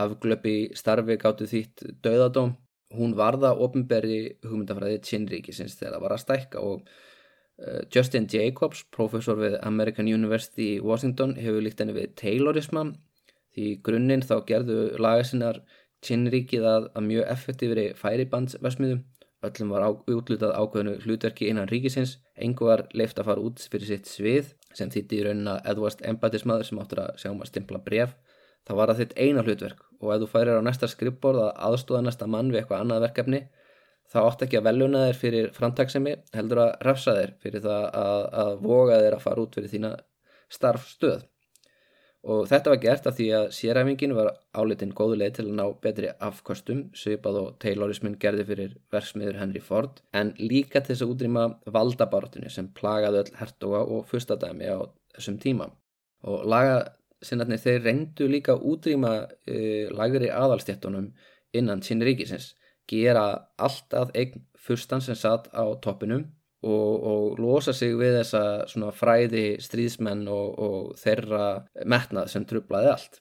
[0.00, 2.54] afglöpi starfi gáttu þýtt döðadóm
[2.98, 9.38] hún varða ofinberði hugmyndafræði Chinríkisins þegar það var að stækka og uh, Justin Jacobs, professor
[9.40, 12.86] við American University í Washington, hefur líkt henni við Taylorisma
[13.54, 15.62] því grunninn þá gerðu lagasinnar
[16.04, 19.04] Chinríkið að, að mjög effektífri færibandsversmiðum
[19.48, 24.10] öllum var útlutað ákveðinu hlutverki innan ríkisins, engu var leift að fara út fyrir sitt
[24.10, 27.82] svið sem þýtti í raunin að Edvards embatismadur sem áttur að sjá um að stimpla
[27.84, 28.14] bref
[28.64, 29.84] það var að þitt eina hlutverk.
[30.00, 33.42] Og ef þú færir á næsta skrippborð að aðstóða næsta mann við eitthvað annað verkefni
[34.12, 38.24] þá átt ekki að veljuna þér fyrir framtaksemi heldur að refsa þér fyrir það að,
[38.42, 39.92] að voga þér að fara út fyrir þína
[40.52, 41.24] starfstöð
[42.24, 45.64] og þetta var gert af því að séræfingin var álitinn góðu leið til að ná
[45.84, 51.14] betri afkostum svipað og Taylorismin gerði fyrir verksmiður Henry Ford en líka til þess að
[51.14, 51.46] útrýma
[51.76, 54.80] valdabartinu sem plagaði öll hertoga og fyrstadæmi á
[55.16, 55.68] þessum tíma.
[56.24, 56.78] Og laga
[57.24, 61.12] sinnatni þeir reyndu líka útrýma uh, lagri aðalstjættunum
[61.54, 62.54] innan sín ríkisins
[62.88, 63.26] gera
[63.60, 66.26] allt að eign fyrstan sem satt á toppinum
[66.64, 71.44] og, og losa sig við þessa fræði stríðsmenn og, og þeirra
[71.84, 73.20] metnað sem trublaði allt.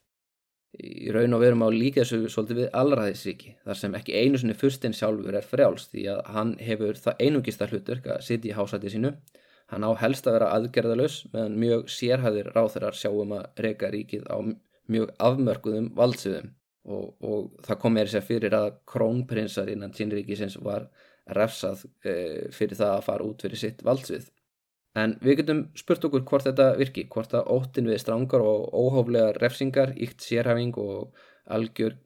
[0.73, 4.55] Í raun og verum á líka þessu svolítið við allraðisríki þar sem ekki einu sinni
[4.57, 8.55] fyrstinn sjálfur er frjálst því að hann hefur það einungist að hlutur að sitja í
[8.57, 9.13] hásæti sínu.
[9.69, 14.37] Hann á helst að vera aðgerðalus meðan mjög sérhæðir ráþurar sjáum að reyka ríkið á
[14.89, 16.51] mjög afmörkuðum valdsviðum.
[16.83, 20.89] Og, og það kom mér sér fyrir að krónprinsar innan tínríkisins var
[21.37, 22.13] refsað e,
[22.51, 24.31] fyrir það að fara út fyrir sitt valdsvið.
[24.99, 29.31] En við getum spurt okkur hvort þetta virki, hvort að óttin við strángar og óhóflega
[29.39, 31.15] refsingar, ykt sérhæfing og
[31.49, 31.97] algjör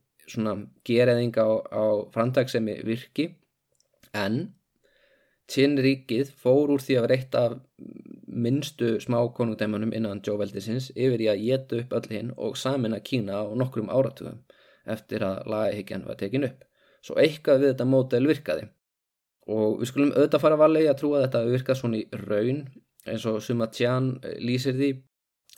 [0.84, 3.34] gereðing á, á framtagsemi virki
[4.12, 4.54] en
[5.48, 7.52] Tjinnríkið fór úr því að vera eitt af
[8.28, 13.40] minnstu smá konungdæmanum innan Jóveldisins yfir í að geta upp öll hinn og samina Kína
[13.40, 14.42] á nokkrum áratugum
[14.84, 16.66] eftir að lagahyggjan var tekin upp.
[17.00, 18.68] Svo eitthvað við þetta mótel virkaði
[19.48, 22.62] og við skulum auðvitað fara varlega að trúa að þetta virkað svona í raun
[23.08, 24.10] eins og Suma Tjan
[24.44, 24.90] lýsir því.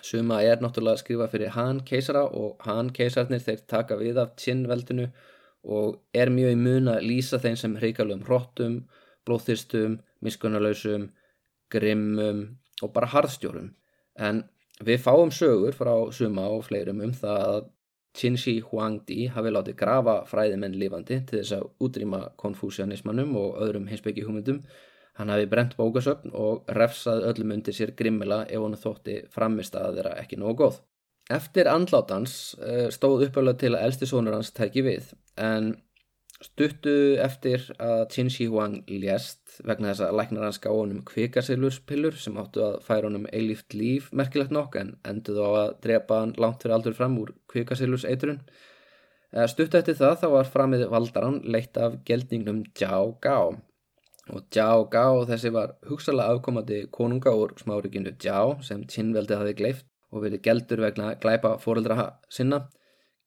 [0.01, 4.37] Suma er náttúrulega að skrifa fyrir Han keisara og Han keisarnir þeir taka við af
[4.41, 5.11] Tjinn veldinu
[5.69, 8.79] og er mjög í mun að lýsa þeim sem hreikalum hróttum,
[9.29, 11.11] blóðþyrstum, miskunnalausum,
[11.73, 12.47] grimmum
[12.81, 13.75] og bara harðstjórum.
[14.17, 14.45] En
[14.81, 17.69] við fáum sögur frá Suma og fleirum um það að
[18.17, 24.25] Qinshi Huangdi hafi látið grafa fræðimenn lifandi til þess að útrýma konfúsianismannum og öðrum hinsbyggi
[24.27, 24.63] húmyndum.
[25.19, 30.01] Hann hafi brent bókasöfn og refsað öllum undir sér grimmila ef hann þótti framist að
[30.01, 30.81] þeirra ekki nógu góð.
[31.31, 35.77] Eftir andlátans eh, stóð uppöflað til að elsti sónur hans tæki við en
[36.41, 42.15] Stuttu eftir að Qin Shi Huang lést vegna þess að læknar hans gá honum kvikasilurspillur
[42.17, 46.33] sem áttu að færa honum eilíft líf merkilegt nokk en enduð á að drepa hann
[46.41, 48.39] langt fyrir aldur fram úr kvikasilursheiturun.
[49.35, 53.53] Eh, stuttu eftir það þá var framið valdaran leitt af geldningnum Jiao Gao
[54.33, 59.53] og Jiao Gao þessi var hugsalega afkomandi konunga úr smárikinu Jiao sem Qin veldi hafi
[59.61, 62.65] gleift og verið geldur vegna glæpa fóreldra sinna.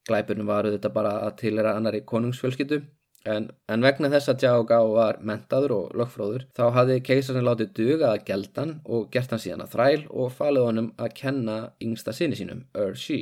[0.10, 2.82] Glæpurnum var auðvitað bara að tilera annari konungsfjölskyttu
[3.24, 7.70] En, en vegna þess að Jiao Gao var mentaður og lögfróður þá hafði keisarinn látið
[7.78, 12.12] duga að geldan og gert hann síðan að þræl og falið honum að kenna yngsta
[12.16, 13.22] sinni sínum, Er Shi.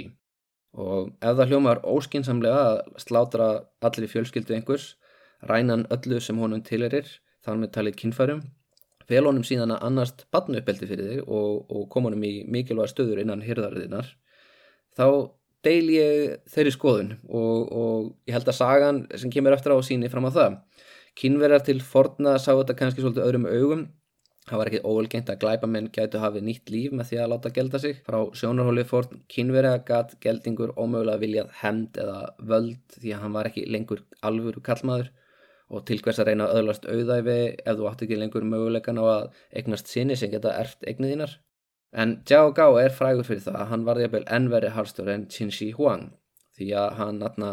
[0.73, 3.49] Og ef það hljómar óskinsamlega að slátra
[3.85, 4.95] allir í fjölskyldu einhvers,
[5.45, 7.05] rænan öllu sem honum tilerir,
[7.45, 8.41] þann með talið kynfærum,
[9.05, 13.21] fel honum síðan að annast badnuppeldi fyrir þig og, og kom honum í mikilvæg stöður
[13.21, 14.09] innan hyrðarðinar,
[14.97, 15.05] þá
[15.65, 20.09] deil ég þeirri skoðun og, og ég held að sagan sem kemur eftir á síni
[20.11, 20.59] fram á það.
[21.19, 23.87] Kynverjar til forna sá þetta kannski svolítið öðrum augum.
[24.49, 27.81] Það var ekki óvelgengt að glæpamenn gætu hafið nýtt líf með því að láta gelda
[27.83, 27.99] sig.
[28.07, 33.51] Frá sjónarhóli forn kynverja gatt geldingur ómögulega viljað hend eða völd því að hann var
[33.51, 35.11] ekki lengur alvöru kallmaður
[35.71, 39.05] og til hvers að reyna að öðlast auðæfi ef þú átt ekki lengur mögulegan á
[39.07, 41.37] að eignast sinni sem geta erft eigniðínar
[41.91, 45.51] En Jiao Gao er frægur fyrir það að hann varði jafnvel ennveri harstjóri en Qin
[45.51, 46.09] Shi Huang
[46.55, 47.49] því að hann, atna,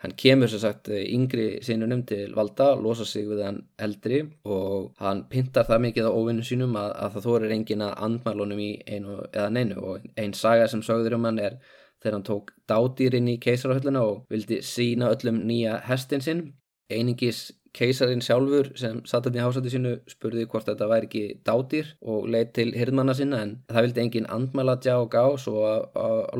[0.00, 5.26] hann kemur sem sagt yngri sinunum til valda, losa sig við hann eldri og hann
[5.32, 9.18] pintar það mikið á óvinnu sínum að, að það þorir engin að andmælunum í einu
[9.28, 9.76] eða neinu.
[9.80, 11.60] Og einn saga sem sögður um hann er
[12.00, 16.46] þegar hann tók dádýrin í keisarahölluna og vildi sína öllum nýja hestin sinn.
[16.90, 21.92] Einingis Keisarin sjálfur sem satt hann í hásættu sínu spurði hvort þetta væri ekki dátýr
[22.02, 25.84] og leitt til hirðmanna sinna en það vildi engin andmæla tjá og gá svo að,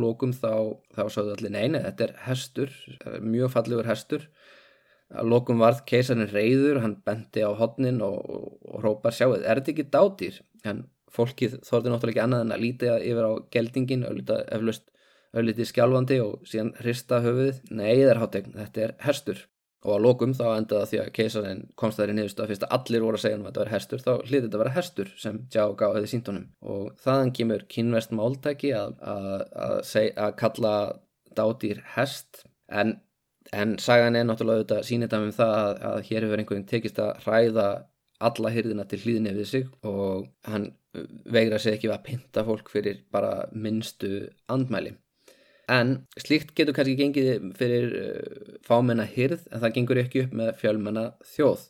[0.03, 2.73] lókum þá, þá sáðu allir neina þetta er hestur,
[3.23, 4.27] mjög fallegur hestur.
[5.11, 9.59] Að lókum varð keisarin reyður, hann bendi á hodnin og, og, og rópar sjáuð, er
[9.59, 10.43] þetta ekki dátýr?
[10.67, 14.87] En fólkið þorði náttúrulega ekki annað en að lítið yfir á geldingin eflust
[15.35, 19.47] öllitið skjálfandi og síðan hrista höfuðið, nei það er hátegn, þetta er hestur
[19.81, 22.73] og að lókum þá endaði því að keisarinn komst þær í niðurstu að fyrst að
[22.77, 25.13] allir voru að segja um að þetta var hestur þá hlýði þetta að vera hestur
[25.23, 26.49] sem Jiao Gao hefði sínt honum.
[26.61, 29.31] Og þaðan kemur kynvest máltæki að, að,
[29.65, 29.95] að,
[30.27, 30.75] að kalla
[31.39, 32.43] dátýr hest.
[32.69, 32.99] En,
[33.57, 37.69] en sagan er náttúrulega auðvitað sínitað um það að hér hefur einhvern tekist að hræða
[38.21, 40.75] alla hyrðina til hlýðinni við sig og hann
[41.25, 44.93] veigra sig ekki að pinta fólk fyrir bara minnstu andmæli
[45.71, 50.57] En slíkt getur kannski gengið fyrir uh, fámenna hyrð en það gengur ekki upp með
[50.63, 51.05] fjölmenna
[51.35, 51.69] þjóð.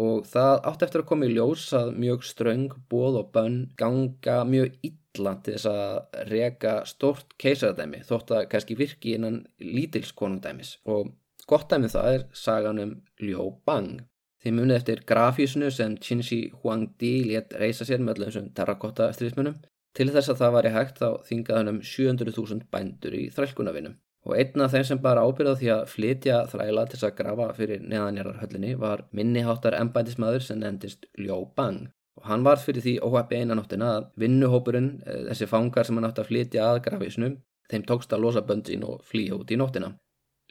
[0.00, 4.40] Og það átti eftir að koma í ljós að mjög ströng, bóð og bönn ganga
[4.48, 11.12] mjög illa til þess að reka stort keisaradæmi þótt að kannski virki innan lítilskonundæmis og
[11.46, 14.02] gott dæmi það er sagan um Liu Bang.
[14.42, 19.60] Þið munið eftir grafísnu sem Qinshi Huangdi létt reysa sér með öllum sem terrakotta stríðsmunum
[19.94, 23.94] Til þess að það var í hægt þá þingað hann um 700.000 bændur í þrælkunavinum
[24.24, 27.82] og einn af þeim sem bara ábyrða því að flytja þræla til að grafa fyrir
[27.84, 31.90] neðanjararhöllinni var minniháttar embætismadur sem nefndist Liu Bang.
[32.18, 36.22] Og hann var fyrir því óhæppi einanóttina að vinnuhópurinn, eh, þessi fangar sem hann átt
[36.22, 37.36] að flytja að grafisnum,
[37.70, 39.94] þeim tókst að losa böndin og flýja út í nóttina.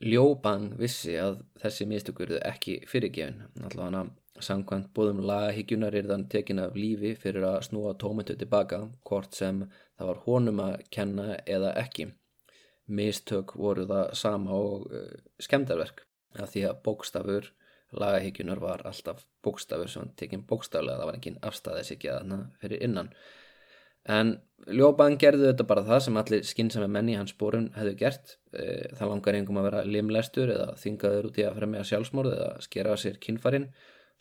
[0.01, 4.11] Liu Bang vissi að þessi mistökurðu ekki fyrirgefin, allavega hann
[4.43, 9.63] Samkvæmt bóðum lagahíkjunar er þann tekin af lífi fyrir að snúa tómyndu tilbaka, hvort sem
[9.69, 12.09] það var honum að kenna eða ekki.
[12.91, 16.03] Mistök voru það sama og uh, skemdarverk,
[16.35, 17.53] af því að bókstafur
[17.93, 22.83] lagahíkjunar var alltaf bókstafur sem tekinn bókstaflega, það var engin afstæðis ekki að hana fyrir
[22.83, 23.13] innan.
[24.03, 24.35] En
[24.67, 28.37] Ljóban gerði þetta bara það sem allir skinnsami menni í hans spórun hefðu gert.
[28.55, 32.49] E, það langar einhverjum að vera limlestur eða þingaður út í að fremja sjálfsmórð eða
[32.63, 33.69] skera sér kinnfarinn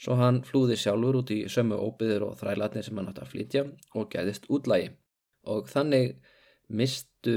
[0.00, 3.64] svo hann flúði sjálfur út í sömu óbyður og þrælatni sem hann átti að flytja
[3.98, 4.92] og gæðist útlægi
[5.52, 6.14] og þannig
[6.72, 7.34] mistu,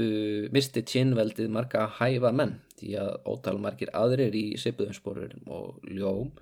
[0.54, 6.32] misti tjinnveldið marga hæfa menn því að ótalmarkir aðrir í sipuðumsporurum og ljóm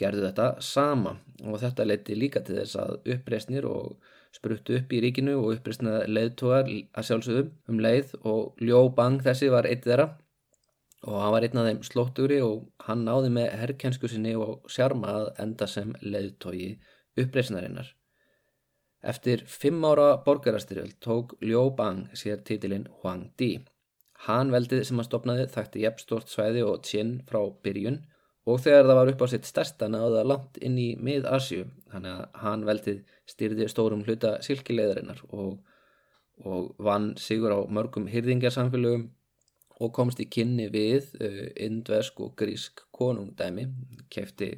[0.00, 1.16] gerðu þetta sama.
[1.44, 3.96] Og þetta leiti líka til þess að uppreysnir og
[4.32, 9.50] spruttu upp í ríkinu og uppreysnaði leiðtógar að sjálfsögum um leið og Ljó Bang þessi
[9.52, 10.08] var eitt þeirra
[11.02, 15.16] og hann var einn af þeim slóttugri og hann náði með herrkensku sinni og sjarma
[15.18, 16.76] að enda sem leiðtógi
[17.18, 17.88] uppreysnarinnar.
[19.02, 23.56] Eftir fimm ára borgarastyrjöld tók Ljó Bang sér títilinn Huang Di.
[24.28, 27.98] Han veldið sem hann stopnaði þætti jefnstort svæði og tjinn frá byrjun
[28.46, 32.38] og þegar það var upp á sitt stærsta náða langt inn í mið-Asju þannig að
[32.44, 35.58] hann veldið styrði stórum hluta silkileðarinnar og,
[36.46, 39.08] og vann sigur á mörgum hyrðingarsamfélögum
[39.82, 43.66] og komst í kynni við uh, indvesk og grísk konungdæmi
[44.12, 44.54] kefti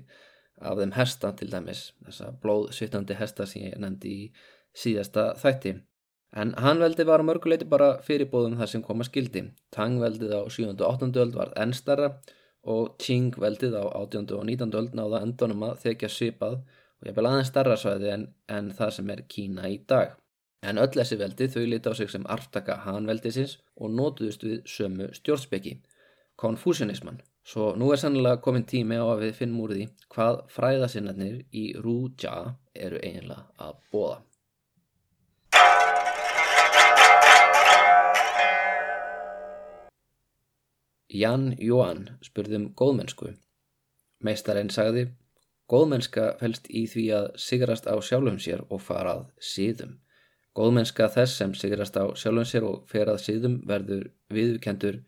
[0.62, 4.22] af þeim hesta til dæmis þessa blóðsvittandi hesta sem ég nefndi í
[4.84, 5.74] síðasta þætti
[6.42, 9.44] en hann veldið var mörguleiti bara fyrirbóðum þar sem koma skildi
[9.74, 10.70] Tangveldið á 7.
[10.72, 11.10] og 8.
[11.24, 12.10] öld var ennstara
[12.74, 14.30] og Qing veldið á 18.
[14.38, 14.74] og 19.
[14.80, 18.94] öld náða endunum að þekja svipað og ég vil aðeins starra svæði en, en það
[18.98, 20.14] sem er Kína í dag.
[20.64, 25.10] En öll þessi veldi þau liti á sig sem arftaka hanveldisins og nótuðust við sömu
[25.12, 25.74] stjórnspeki,
[26.40, 27.18] konfúsianisman.
[27.44, 31.64] Svo nú er sannlega komin tími á að við finnum úr því hvað fræðasinnarnir í
[31.84, 32.36] Rúja
[32.72, 34.22] eru eiginlega að bóða.
[41.14, 43.34] Jan Johan spurðum góðmennsku.
[44.24, 45.04] Meistarinn sagði,
[45.68, 49.98] góðmennska fælst í því að sigrast á sjálfum sér og farað síðum.
[50.54, 55.00] Góðmennska þess sem sigrast á sjálfum sér og ferað síðum verður viðkendur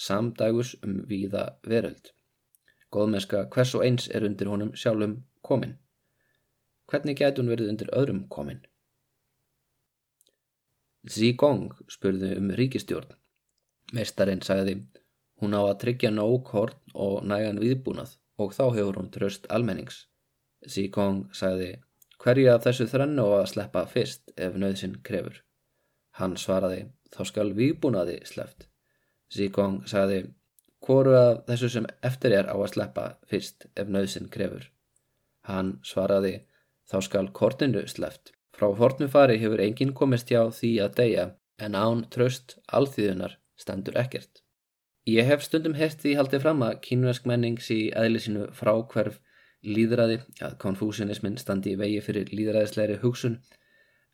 [0.00, 2.12] samdagus um víða veröld.
[2.94, 5.76] Góðmennska hvers og eins er undir honum sjálfum komin.
[6.88, 8.64] Hvernig gæti hún verið undir öðrum komin?
[11.04, 13.12] Zigong spurði um ríkistjórn.
[13.92, 14.78] Meistarinn sagði,
[15.44, 19.96] Hún á að tryggja nóg horn og nægan viðbúnað og þá hefur hún tröst almennings.
[20.74, 21.72] Zikong sagði,
[22.22, 25.40] hverju af þessu þrennu á að sleppa fyrst ef nöðsinn krefur?
[26.18, 28.68] Hann svaraði, þá skal viðbúnaði sleft.
[29.34, 30.20] Zikong sagði,
[30.84, 34.68] hvoru af þessu sem eftir er á að sleppa fyrst ef nöðsinn krefur?
[35.48, 36.44] Hann svaraði,
[36.90, 38.32] þá skal kortinu sleft.
[38.54, 41.26] Frá hortnu fari hefur enginn komist hjá því að deyja
[41.58, 44.44] en án tröst alþýðunar stendur ekkert.
[45.04, 49.18] Ég hef stundum hert því haldið fram að kínversk menning sé eðlisínu frákverf
[49.64, 53.38] líðræði, að konfúsianismin standi í vegi fyrir líðræðisleiri hugsun,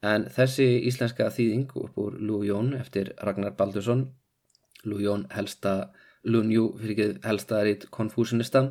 [0.06, 4.06] en þessi íslenska þýðing upp úr Lú Jón eftir Ragnar Baldursson,
[4.84, 5.92] Lú Jón helsta,
[6.24, 8.64] Lunjú fyrir helsta rít konfúsianista,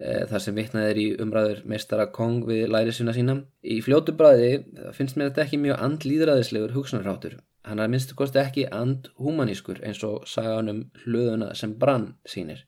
[0.00, 3.40] e, þar sem vitnað er í umræður meistara Kong við lærisuna sína.
[3.62, 4.52] Í fljótu bræði
[4.96, 10.02] finnst mér þetta ekki mjög andlýðræðislegur hugsunarráttur Hann er minnstu kosti ekki and humanískur eins
[10.04, 12.66] og saganum hlöðuna sem brann sínir.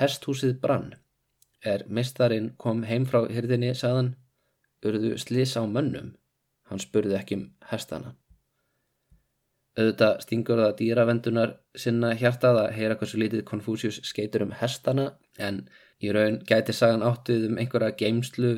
[0.00, 0.88] Hesthúsið brann.
[1.64, 4.14] Er mistarinn kom heim frá hyrðinni, sagðan,
[4.86, 6.14] urðu slis á mönnum.
[6.70, 8.14] Hann spurði ekki um hestana.
[9.76, 15.66] Auðvitað stingur það dýravendunar sinna hjartað að heyra hversu lítið Konfúsius skeitur um hestana en
[16.00, 18.52] í raun gæti sagan áttuð um einhverja geimslu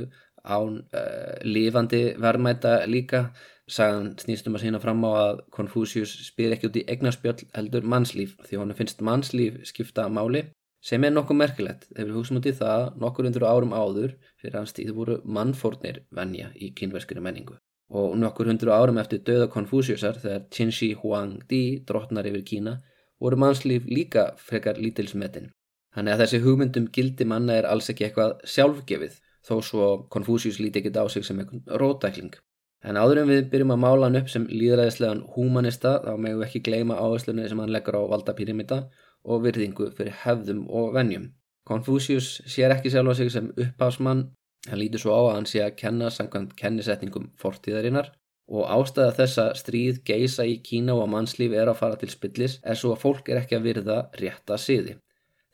[0.46, 3.26] án uh, lifandi verðmæta líka
[3.68, 8.32] Sagan snýstum að sína fram á að Confucius spyr ekki út í egnarspjöll heldur mannslíf
[8.46, 10.46] því hann finnst mannslíf skipta máli
[10.81, 14.61] sem er nokkuð merkilegt þegar við hugsaum út í það nokkur undur árum áður fyrir
[14.61, 17.59] hans tíð voru mannfórnir vennja í kynverskinu menningu
[17.89, 22.74] og nokkur hundur árum eftir döða Confuciusar þegar Qin Shi Huangdi drotnar yfir Kína
[23.20, 25.49] voru mannslíf líka frekar lítilsmetin.
[25.97, 29.16] Þannig að þessi hugmyndum gildi manna er alls ekki eitthvað sjálfgefið
[29.49, 32.37] þó svo Confucius líti ekkit á sig sem einhvern rótækling.
[32.85, 36.47] En áður en við byrjum að mála hann upp sem líðræðislegan humanista þá megum við
[36.47, 39.08] ekki gleyma áherslunni sem hann leggur á valda pírimita og
[39.45, 41.31] virðingu fyrir hefðum og vennjum.
[41.69, 44.29] Confucius sér ekki sjálfa sig sem upphásmann,
[44.69, 48.12] hann lítur svo á að hann sé að kenna samkvæmt kennisetningum fortíðarinnar
[48.49, 52.57] og ástæða þessa stríð geisa í Kína og að mannslíf er að fara til spillis
[52.64, 54.97] er svo að fólk er ekki að virða rétta siði.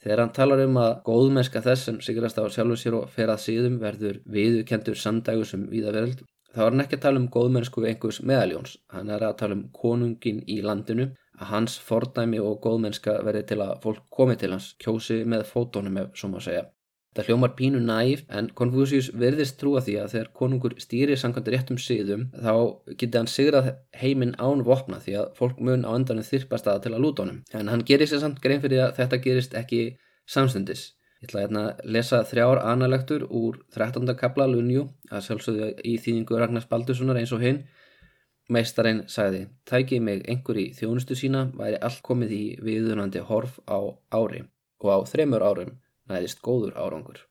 [0.04, 3.42] Þegar hann talar um að góðmennska þess sem sigrast á sjálfu sér og fer að
[3.48, 6.22] síðum verður viðukendur samdægu sem viðaverld
[6.54, 9.64] Þá er hann ekki að tala um góðmennsku einhvers meðaljóns, hann er að tala um
[9.74, 11.08] konungin í landinu,
[11.44, 16.00] að hans fordæmi og góðmennska verði til að fólk komi til hans, kjósi með fótónum
[16.02, 16.64] ef svo má segja.
[17.14, 21.78] Það hljómar pínu næf en Confucius verðist trúa því að þegar konungur stýrir samkvæmt réttum
[21.78, 22.54] siðum þá
[22.98, 23.68] geti hann sigrað
[24.00, 27.38] heiminn án vopna því að fólk mun á endanum þyrpast aða til að lúta honum.
[27.54, 29.80] En hann gerir sér samt grein fyrir að þetta gerist ekki
[30.26, 30.88] samstundis.
[31.22, 34.10] Ég ætla hérna að lesa þrjár analektur úr 13.
[34.18, 37.62] kapla Lunju að sjálfsögðu í þýningu Ragnars Baldurssonar eins og hinn.
[38.52, 43.80] Meistarinn sagði, tækið mig einhver í þjónustu sína væri allt komið í viðunandi horf á
[44.12, 44.42] ári
[44.84, 45.70] og á þremur árum
[46.12, 47.22] næðist góður árangur.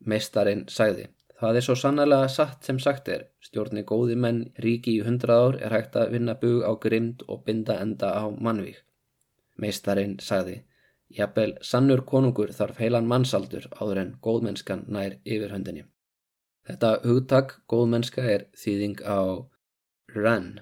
[0.00, 5.04] Meistarinn sagði, það er svo sannlega satt sem sagt er, stjórni góði menn ríki í
[5.04, 8.80] hundrað ár er hægt að vinna bug á grimd og binda enda á mannvík.
[9.60, 10.62] Meistarinn sagði,
[11.12, 15.84] jafnvel sannur konungur þarf heilan mannsaldur áður en góðmennskan nær yfirhöndinni.
[16.64, 19.44] Þetta hugtak góðmennska er þýðing á
[20.16, 20.60] ren.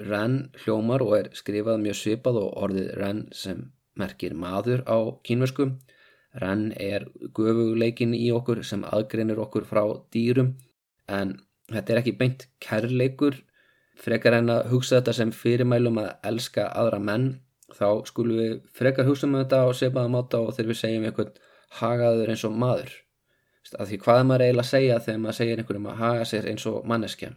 [0.00, 3.66] Ren hljómar og er skrifað mjög svipað og orðið ren sem
[3.98, 5.76] merkir maður á kínverskum
[6.36, 9.82] Renn er gufuleikin í okkur sem aðgreinir okkur frá
[10.12, 10.52] dýrum
[11.08, 11.38] en
[11.72, 13.38] þetta er ekki beint kærleikur.
[13.98, 17.28] Frekar en að hugsa þetta sem fyrirmælum að elska aðra menn
[17.74, 21.42] þá skulum við frekar hugsa um þetta og sepaða máta og þegar við segjum eitthvað
[21.80, 22.92] hagaður eins og maður.
[23.78, 26.48] Af því hvað er maður eiginlega að segja þegar maður segir einhverjum að haga sér
[26.52, 27.32] eins og manneskja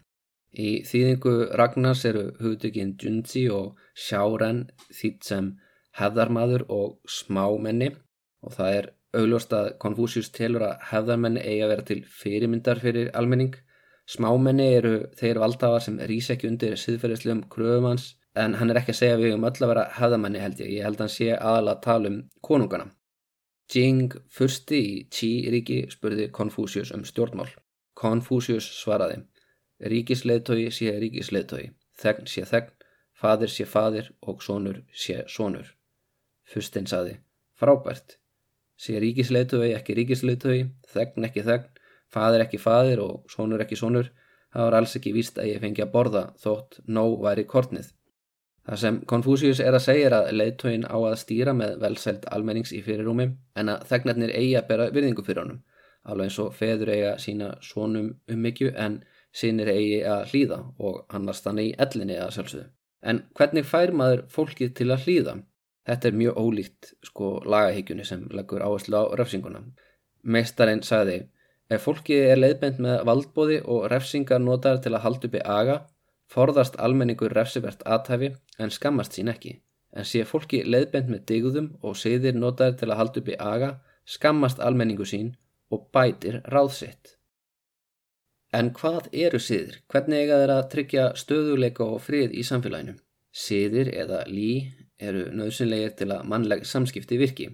[0.51, 5.51] í þýðingu Ragnars eru hugdökinn Junji og Sjáren þýtt sem
[5.99, 7.91] hefðarmadur og smámenni
[8.41, 13.11] og það er augljóst að Konfúsius telur að hefðarmenni eigi að vera til fyrirmyndar fyrir
[13.17, 13.55] almenning.
[14.07, 19.01] Smámenni eru þeir valdhafar sem rýs ekki undir siðferðislegum kröfumans en hann er ekki að
[19.01, 20.71] segja við um öll að vera hefðarmenni held ég.
[20.77, 22.87] Ég held að hann sé aðalega að tala um konungana.
[23.71, 27.47] Jing fyrsti í Qi-ríki spurði Konfúsius um stjórnmál.
[27.95, 29.21] Konfúsius svaraði
[29.81, 32.71] Ríkisleðtói sé ríkisleðtói, þegn sé þegn,
[33.17, 35.75] fadir sé fadir og sonur sé sonur.
[36.45, 37.19] Fyrstinn saði
[37.61, 38.17] Frábært
[38.81, 41.67] sé ríkisleitögi ekki ríkisleitögi, þegn ekki þegn,
[42.11, 44.09] fadir ekki fadir og sonur ekki sonur,
[44.53, 47.91] það var alls ekki víst að ég fengi að borða þótt nóg væri kortnið.
[48.65, 52.73] Það sem Konfúsius er að segja er að leitögin á að stýra með velsælt almennings
[52.77, 55.61] í fyrirrúmi en að þegnarnir eigi að bera virðingu fyrir honum,
[56.05, 58.99] alveg eins og feður eigi að sína sonum um mikju en
[59.35, 62.67] sínir eigi að hlýða og annars þannig í ellinni að sjálfsögðu.
[63.01, 65.35] En hvernig fær maður fólkið til að hlýða?
[65.89, 69.63] Þetta er mjög ólíkt sko lagahyggjunni sem leggur áherslu á refsinguna.
[70.21, 71.23] Meistarinn sagði,
[71.73, 75.77] ef fólki er leiðbend með valdbóði og refsingar notar til að halda uppi aga,
[76.29, 79.57] forðast almenningur refsivert aðtæfi en skammast sín ekki.
[79.91, 83.71] En sé fólki leiðbend með digðum og siðir notar til að halda uppi aga,
[84.05, 85.33] skammast almenningu sín
[85.73, 87.17] og bætir ráðsitt.
[88.51, 89.77] En hvað eru siðir?
[89.87, 92.97] Hvernig eiga þeir að tryggja stöðuleika og frið í samfélaginu?
[93.31, 94.49] Siðir eða lí
[94.99, 97.47] eru nöðsynlegir til að mannleg samskipti virki.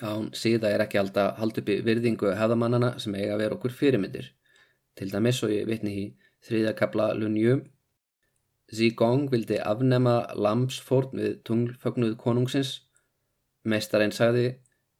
[0.00, 4.30] Án síða er ekki alltaf hald uppi virðingu hefðamannana sem eiga að vera okkur fyrirmyndir.
[4.96, 6.06] Til dæmis og ég vitni í
[6.48, 7.60] þriðakabla Lunju.
[8.74, 12.78] Zigong vildi afnema lambsfórn við tunglfögnuð konungsins.
[13.64, 14.54] Meistarinn sagði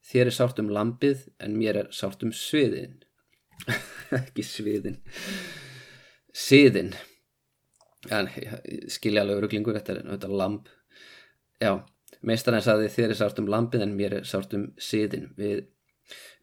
[0.04, 3.00] þér er sárt um lampið en mér er sárt um sviðin.
[4.20, 5.00] ekki sviðin.
[6.34, 6.94] Siðin.
[8.12, 8.28] En
[8.92, 10.72] skilja alveg öruglingur, þetta er náttúrulega lamp
[11.62, 11.78] Já,
[12.26, 15.30] meistarinn saði þér er sárt um lampin en mér er sárt um síðin.
[15.38, 15.66] Við,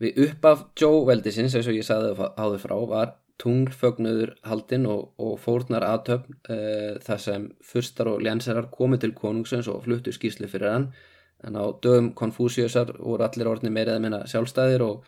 [0.01, 5.85] við uppaf Joe-veldisins, eins og ég saði áður frá, var tunglfögnuður haldinn og, og fórnar
[5.87, 10.91] aðtöfn uh, þar sem fyrstar og ljansarar komið til konungsins og fluttu skýslu fyrir hann.
[11.41, 15.07] En á dögum konfúsiusar voru allir orðni meirið að minna sjálfstæðir og,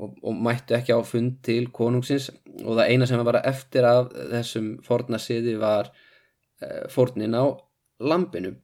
[0.00, 2.30] og, og mættu ekki á fund til konungsins
[2.62, 7.44] og það eina sem var eftir af þessum fórnarsiði var uh, fórnin á
[8.02, 8.56] lampinu.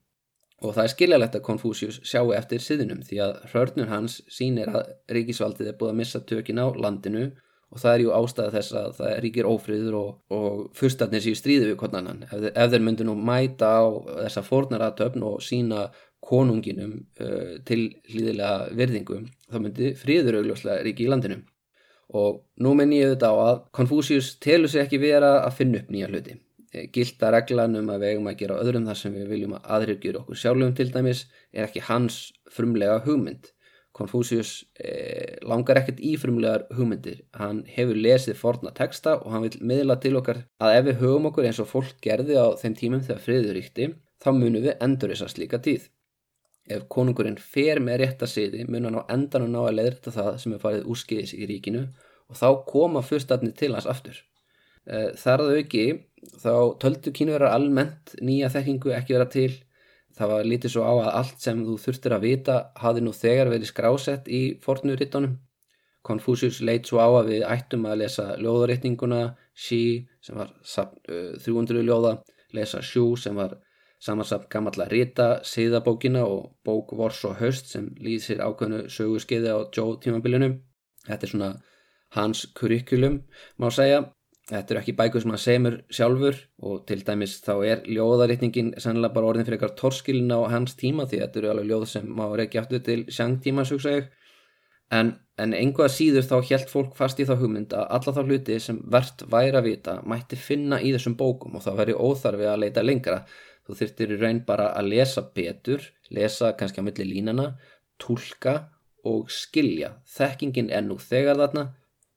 [0.58, 4.88] Og það er skiljalegt að Konfúsius sjáu eftir siðinum því að hörnur hans sínir að
[5.14, 7.28] ríkisvaldið er búið að missa tökin á landinu
[7.68, 11.68] og það er jú ástæða þess að það ríkir ófríður og, og fyrstarnir séu stríði
[11.68, 12.24] við konanann.
[12.26, 13.86] Ef, ef þeir myndu nú mæta á
[14.24, 15.84] þessa fornaratöfn og sína
[16.24, 21.40] konunginum uh, til hlýðilega virðingum þá myndi fríður augljóslega ríki í landinu.
[22.18, 25.90] Og nú menn ég auðvitað á að Konfúsius telur sig ekki vera að finna upp
[25.92, 26.38] nýja hluti.
[26.72, 29.68] Eh, gilda reglan um að við eigum að gera öðrum þar sem við viljum að
[29.76, 32.18] aðrir gera okkur sjálfum til dæmis er ekki hans
[32.52, 33.50] frumlega hugmynd.
[33.98, 37.22] Konfúsius eh, langar ekkert í frumlegar hugmyndir.
[37.34, 41.30] Hann hefur lesið forna texta og hann vil miðla til okkar að ef við hugum
[41.32, 43.88] okkur eins og fólk gerði á þeim tímum þegar friður ríkti,
[44.22, 45.88] þá munum við endur þess að slíka tíð.
[46.68, 50.54] Ef konungurinn fer með rétta siði mun hann á endanum ná að leðrita það sem
[50.54, 51.86] er farið úrskiðis í ríkinu
[52.28, 54.18] og þá koma fyrstatni til hans aftur.
[54.88, 55.86] Eh, þar að auki
[56.42, 56.52] þá
[56.82, 59.50] töldu kínverðar almennt nýja þekkingu ekki vera til.
[60.18, 63.52] Það var lítið svo á að allt sem þú þurftir að vita hafi nú þegar
[63.52, 65.36] verið skrásett í fornurittunum.
[66.08, 69.22] Konfúsius leit svo á að við ættum að lesa ljóðaritninguna,
[69.58, 72.18] Xi sem var 300 ljóða,
[72.54, 73.56] lesa Xu sem var
[74.02, 79.98] samansapn gamalla rita, Seiðabókina og bók Vors og Höst sem lýðsir ákveðnu sögurskeiði á Joe
[80.02, 80.54] tímabilinu.
[81.08, 81.50] Þetta er svona
[82.16, 83.22] hans kurikulum
[83.58, 84.06] má segja
[84.48, 89.12] Þetta eru ekki bækur sem hann semur sjálfur og til dæmis þá er ljóðaritningin sannlega
[89.12, 92.24] bara orðin fyrir eitthvað torskilin á hans tíma því þetta eru alveg ljóð sem má
[92.32, 94.06] ekki aftur til sjangtíma, segja.
[94.88, 98.56] En, en einhvað síður þá helt fólk fast í þá hugmynd að alla þá hluti
[98.64, 102.62] sem verðt væri að vita mætti finna í þessum bókum og það væri óþarfi að
[102.64, 103.18] leita lengra.
[103.68, 107.50] Þú þurftir í raun bara að lesa betur, lesa kannski á milli línana,
[108.00, 108.54] tólka
[109.04, 109.98] og skilja.
[110.08, 111.66] Þekkingin er nú þegar þarna,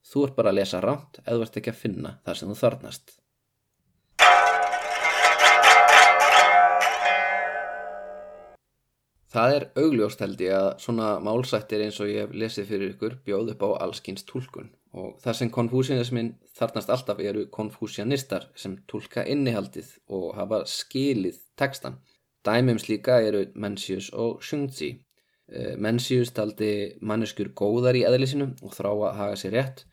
[0.07, 3.20] þú ert bara að lesa ránt eða verðt ekki að finna það sem þú þarnast.
[9.31, 13.13] Það er augljóst held ég að svona málsættir eins og ég hef lesið fyrir ykkur
[13.23, 19.23] bjóð upp á allskynst tólkun og það sem konfúsianismin þarnast alltaf eru konfúsianistar sem tólka
[19.23, 22.01] innihaldið og hafa skilið tekstan.
[22.43, 24.97] Dæmum slíka eru Mencius og Shungzi.
[25.47, 29.85] Eh, Mencius taldi manneskur góðar í eðlisinu og þrá að haga sér rétt.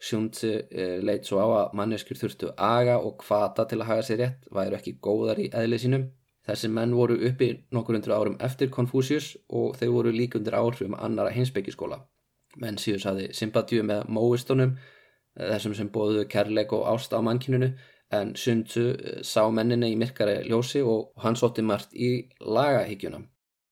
[0.00, 4.22] Shungzi eh, leitt svo á að manneskur þurftu aga og kvata til að haga sér
[4.22, 6.08] rétt, væru ekki góðar í eðlisinum
[6.46, 10.94] Þessi menn voru uppi nokkur undir árum eftir Confucius og þeir voru líka undir áhrifum
[10.94, 11.98] annara hinsbyggiskóla.
[12.62, 14.76] Menn síðan saði sympatíu með móistónum,
[15.36, 17.72] eh, þessum sem bóðu kærleik og ást á mannkynunu,
[18.12, 23.24] en Sun Tzu eh, sá menninni í myrkari ljósi og hann sótti margt í lagahyggjuna.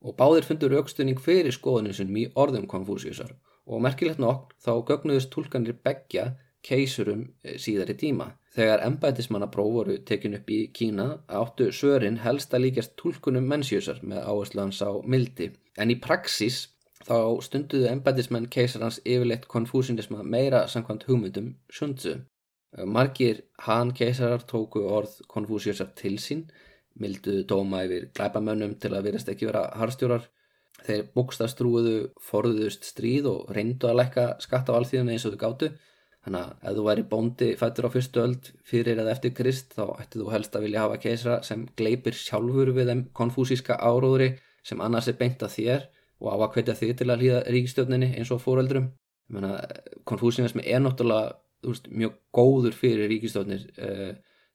[0.04, 3.32] Og báðir fundur aukstunning fyrir skoðunum sem í orðum Confuciusar
[3.64, 8.34] og merkilegt nokk þá gögnuðist tólkanir begja keisurum eh, síðari tíma.
[8.54, 14.28] Þegar embætismannapróf voru tekin upp í Kína áttu svörin helst að líkjast tólkunum mennsjösar með
[14.30, 15.48] áherslu hans á mildi.
[15.74, 16.60] En í praxis
[17.02, 22.20] þá stunduðu embætismenn keisarans yfirleitt konfúsinisma meira samkvæmt hugmyndum sjundsu.
[22.86, 26.44] Margir hann keisarar tóku orð konfúsiusar til sín,
[26.94, 30.28] milduðu dóma yfir glæpamönnum til að verðast ekki vera harstjórar.
[30.84, 35.72] Þeir bókstastrúuðu, forðuðust stríð og reyndu að lekka skatt á alþýðum eins og þau gáttu
[36.24, 39.84] Þannig að ef þú væri bóndi fættur á fyrstu öld fyrir eða eftir Krist þá
[40.00, 44.30] ætti þú helst að vilja hafa keisra sem gleipir sjálfur við þeim konfúsíska áróðri
[44.64, 45.88] sem annars er beint að þér
[46.24, 48.88] og á að hvetja þig til að hlýða ríkistjóninni eins og fóreldrum.
[50.08, 51.34] Konfúsínismi er náttúrulega
[51.68, 53.66] veist, mjög góður fyrir ríkistjónir.
[53.76, 54.14] Eh,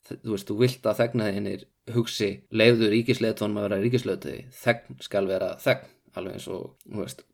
[0.09, 4.35] þú veist, þú vilt að þegna þinnir hugsi leiður ríkisleitónum að vera ríkislauti.
[4.63, 6.77] Þegn skal vera þegn alveg eins og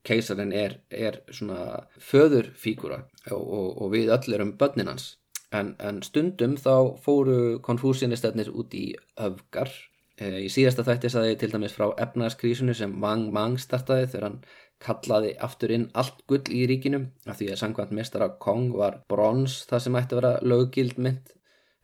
[0.07, 5.13] keisarinn er, er svona föðurfígura og, og, og við öll erum börninans
[5.55, 8.85] en, en stundum þá fóru konfúsianistefnir út í
[9.21, 9.71] öfgar
[10.17, 14.41] e, í síðasta þætti saði til dæmis frá efnarskrísunu sem Wang Mang startaði þegar hann
[14.83, 19.61] kallaði aftur inn allt gull í ríkinum af því að sangvænt mestara Kong var brons
[19.69, 21.31] það sem ætti að vera löggild mynd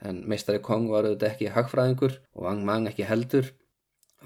[0.01, 3.53] en mestari Kong var auðvitað ekki hagfræðingur og Wang Mang ekki heldur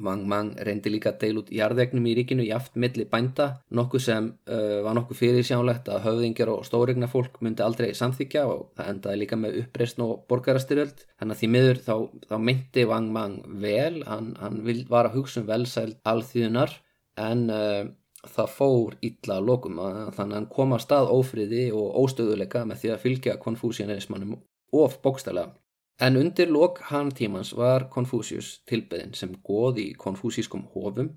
[0.04, 4.04] Wang Mang reyndi líka að deil út jarðegnum í ríkinu í aft milli bænda, nokkuð
[4.04, 8.94] sem uh, var nokkuð fyrirsjánlegt að höfðingjar og stóregna fólk myndi aldrei samþykja og það
[8.94, 11.06] endaði líka með uppreysn og borgarastyrjöld.
[11.20, 11.94] Þannig að því miður þá,
[12.32, 16.80] þá myndi Wang Mang vel, hann, hann var að hugsa um velsæl alþýðunar
[17.26, 17.84] en uh,
[18.26, 22.92] það fór illa lokum þannig að hann kom að stað ófriði og óstöðuleika með því
[22.94, 24.40] að fylgja konfúsianismannum
[24.76, 25.54] of bókstælega.
[26.00, 31.14] En undir lok hantímans var Konfúsius tilbeðin sem goð í konfúsískum hofum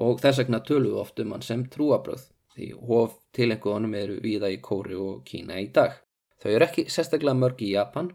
[0.00, 4.60] og þess vegna töluðu oft um hann sem trúabröð því hof tilenguðunum eru viða í
[4.64, 5.98] Kóri og Kína í dag.
[6.40, 8.08] Þau eru ekki sérstaklega mörg í Japan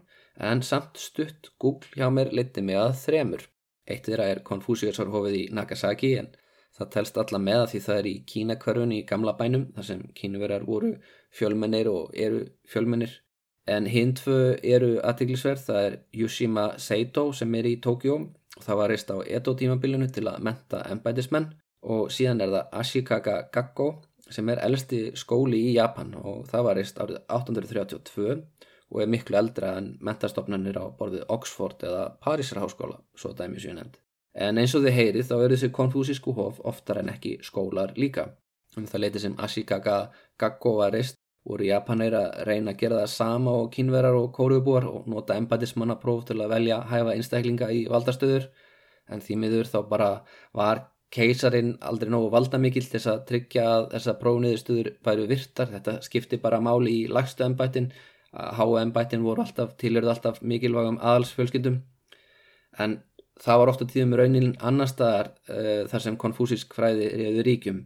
[0.48, 3.46] en samt stutt Google hjá mér liti mig að þremur.
[3.88, 6.32] Eitt þeirra er Konfúsiusarhofið í Nagasaki en
[6.78, 10.04] það telst alla með að því það er í Kínakverfun í gamla bænum þar sem
[10.18, 10.92] kínuverjar voru
[11.34, 13.16] fjölmennir og eru fjölmennir
[13.68, 18.18] En hinn tvö eru aðtiklisverð, það er Yushima Seito sem er í Tókjó
[18.64, 21.50] það var reist á Edo tímabilinu til að menta ennbætismenn
[21.94, 23.88] og síðan er það Ashikaga Gakko
[24.28, 28.36] sem er elsti skóli í Japan og það var reist árið 1832
[28.88, 33.74] og er miklu eldra en mentastofnarnir á borðið Oxford eða Parísar háskóla, svo dæmi séu
[33.76, 33.98] nefnd.
[34.34, 38.30] En eins og þið heyrið þá eru þessi konfúsísku hof oftar en ekki skólar líka.
[38.76, 39.98] Um það leiti sem Ashikaga
[40.40, 44.86] Gakko var reist voru Japanir að reyna að gera það sama og kínverar og kóruubúar
[44.88, 48.48] og nota empatismannapróf til að velja hæfa einstaklinga í valdastöður?
[49.08, 50.10] En því miður þá bara
[50.56, 50.84] var
[51.14, 56.40] keisarin aldrei nógu valdamikill til þess að tryggja að þessa prófniðurstöður væru virtar, þetta skipti
[56.42, 57.92] bara máli í lagstu embætin,
[58.32, 61.80] háa embætin voru alltaf, tilurði alltaf mikilvægum aðalsfjölskyldum.
[62.78, 62.98] En
[63.40, 67.80] það var ofta tíðum raunin annar staðar uh, þar sem konfúsisk fræði reyðu ríkjum.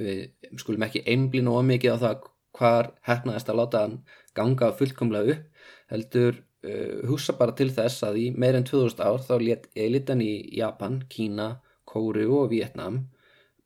[0.00, 2.28] Við skulum ekki einblínu ómikið á það
[2.60, 3.96] hvar hefnaðist að láta hann
[4.36, 9.34] ganga fullkomlega upp heldur uh, hugsa bara til þess að í meirinn 2000 ár þá
[9.42, 11.54] let elitan í Japan, Kína,
[11.88, 13.06] Kóru og Vietnam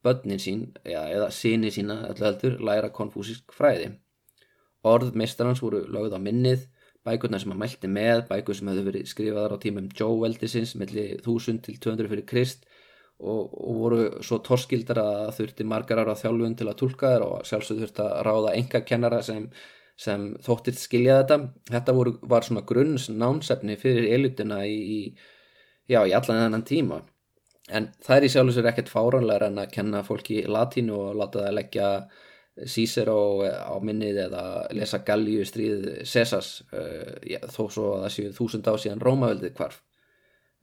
[0.05, 3.95] börnin sín, ja, eða síni sína heldur læra konfúsisk fræði.
[4.85, 6.67] Orð meistarans voru lögð á minnið,
[7.05, 11.17] bækurna sem hann mælti með, bækur sem hefðu verið skrifaðar á tímum Joe Veldisins millir
[11.23, 12.69] 1000 til 200 fyrir Krist
[13.23, 17.47] og, og voru svo torskildar að þurfti margar ára þjálfun til að tólka þér og
[17.49, 19.47] sjálfsög þurfti að ráða enga kennara sem,
[19.97, 21.39] sem þóttir skilja þetta.
[21.71, 25.01] Þetta voru, var svona grunns námsefni fyrir elitina í, í,
[25.91, 27.01] já, í allan þennan tíma.
[27.73, 31.59] En það er í sjálfsög ekkert fáránlegar en að kenna fólki latínu og láta það
[31.61, 31.91] leggja
[32.71, 34.43] Cícero á minnið eða
[34.77, 39.57] lesa Galliu stríð Cesars uh, já, þó svo að það séu þúsund á síðan Rómaveldið
[39.59, 39.81] hvarf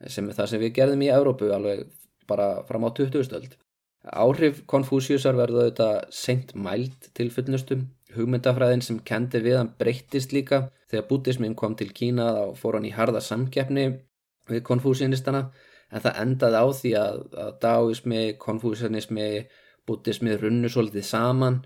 [0.07, 1.83] sem er það sem við gerðum í Európu alveg
[2.31, 3.25] bara fram á 20.
[3.27, 3.57] stöld.
[4.01, 7.89] Áhrif Konfúsiusar verða auðvitað seint mælt til fullnustum.
[8.15, 10.69] Hugmyndafræðin sem kendi við hann breyttist líka.
[10.89, 13.85] Þegar bútismin kom til Kína þá fór hann í harða samkeppni
[14.49, 15.45] við konfúsianistana
[15.91, 19.27] en það endaði á því að, að daoismi, konfúsianismi,
[19.87, 21.61] bútismi runnu svolítið saman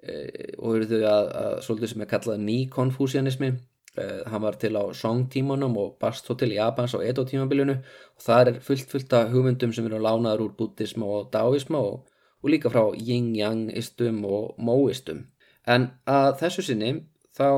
[0.00, 0.14] e,
[0.60, 4.84] og eruðu að, að svolítið sem er kallað ný konfúsianismi Uh, hann var til á
[4.94, 9.12] Song tímanum og Bast Hotel í Japans á Edo tímabilinu og það er fullt fullt
[9.12, 12.06] af hugmyndum sem eru lánaður úr buddhism og daoism og,
[12.42, 15.26] og líka frá yin-yang-istum og mo-istum.
[15.66, 16.92] En að þessu sinni
[17.36, 17.50] þá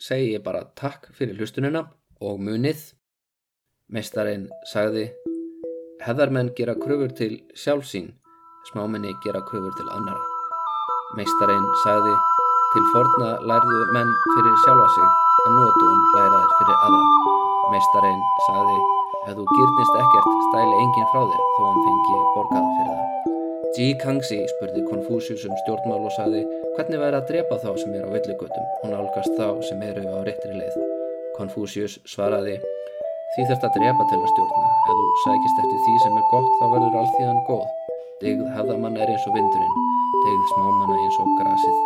[0.00, 1.86] segi ég bara takk fyrir hlustununa
[2.20, 2.94] og munið.
[3.92, 5.10] Meistarinn sagði
[6.04, 8.14] Heðarmenn gera kröfur til sjálfsín,
[8.72, 10.24] smámenni gera kröfur til annara.
[11.16, 12.16] Meistarinn sagði
[12.74, 17.32] Til forna lærðu menn fyrir sjálfa sig en nótum læraðir fyrir aðra.
[17.72, 18.76] Meistarinn sagði,
[19.28, 23.32] ef þú gyrnist ekkert stæli enginn frá þér þó hann fengi borgað fyrir það.
[23.74, 26.44] Ji Kangxi spurði Konfúsius um stjórnmál og sagði,
[26.76, 30.18] hvernig væri að drepa þá sem er á villugötum og nálgast þá sem eru á
[30.28, 30.78] réttri leið.
[31.36, 32.56] Konfúsius svaraði,
[33.34, 34.64] því þurft að drepa til að stjórna.
[34.86, 37.68] Ef þú sækist eftir því sem er gott þá verður allþíðan góð.
[38.22, 39.84] Degð hefðamann er eins og vindurinn,
[40.24, 41.80] degð smámanna eins og grasið,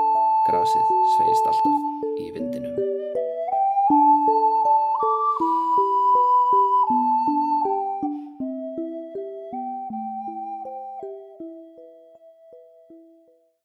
[0.51, 1.89] grasið sveist allt.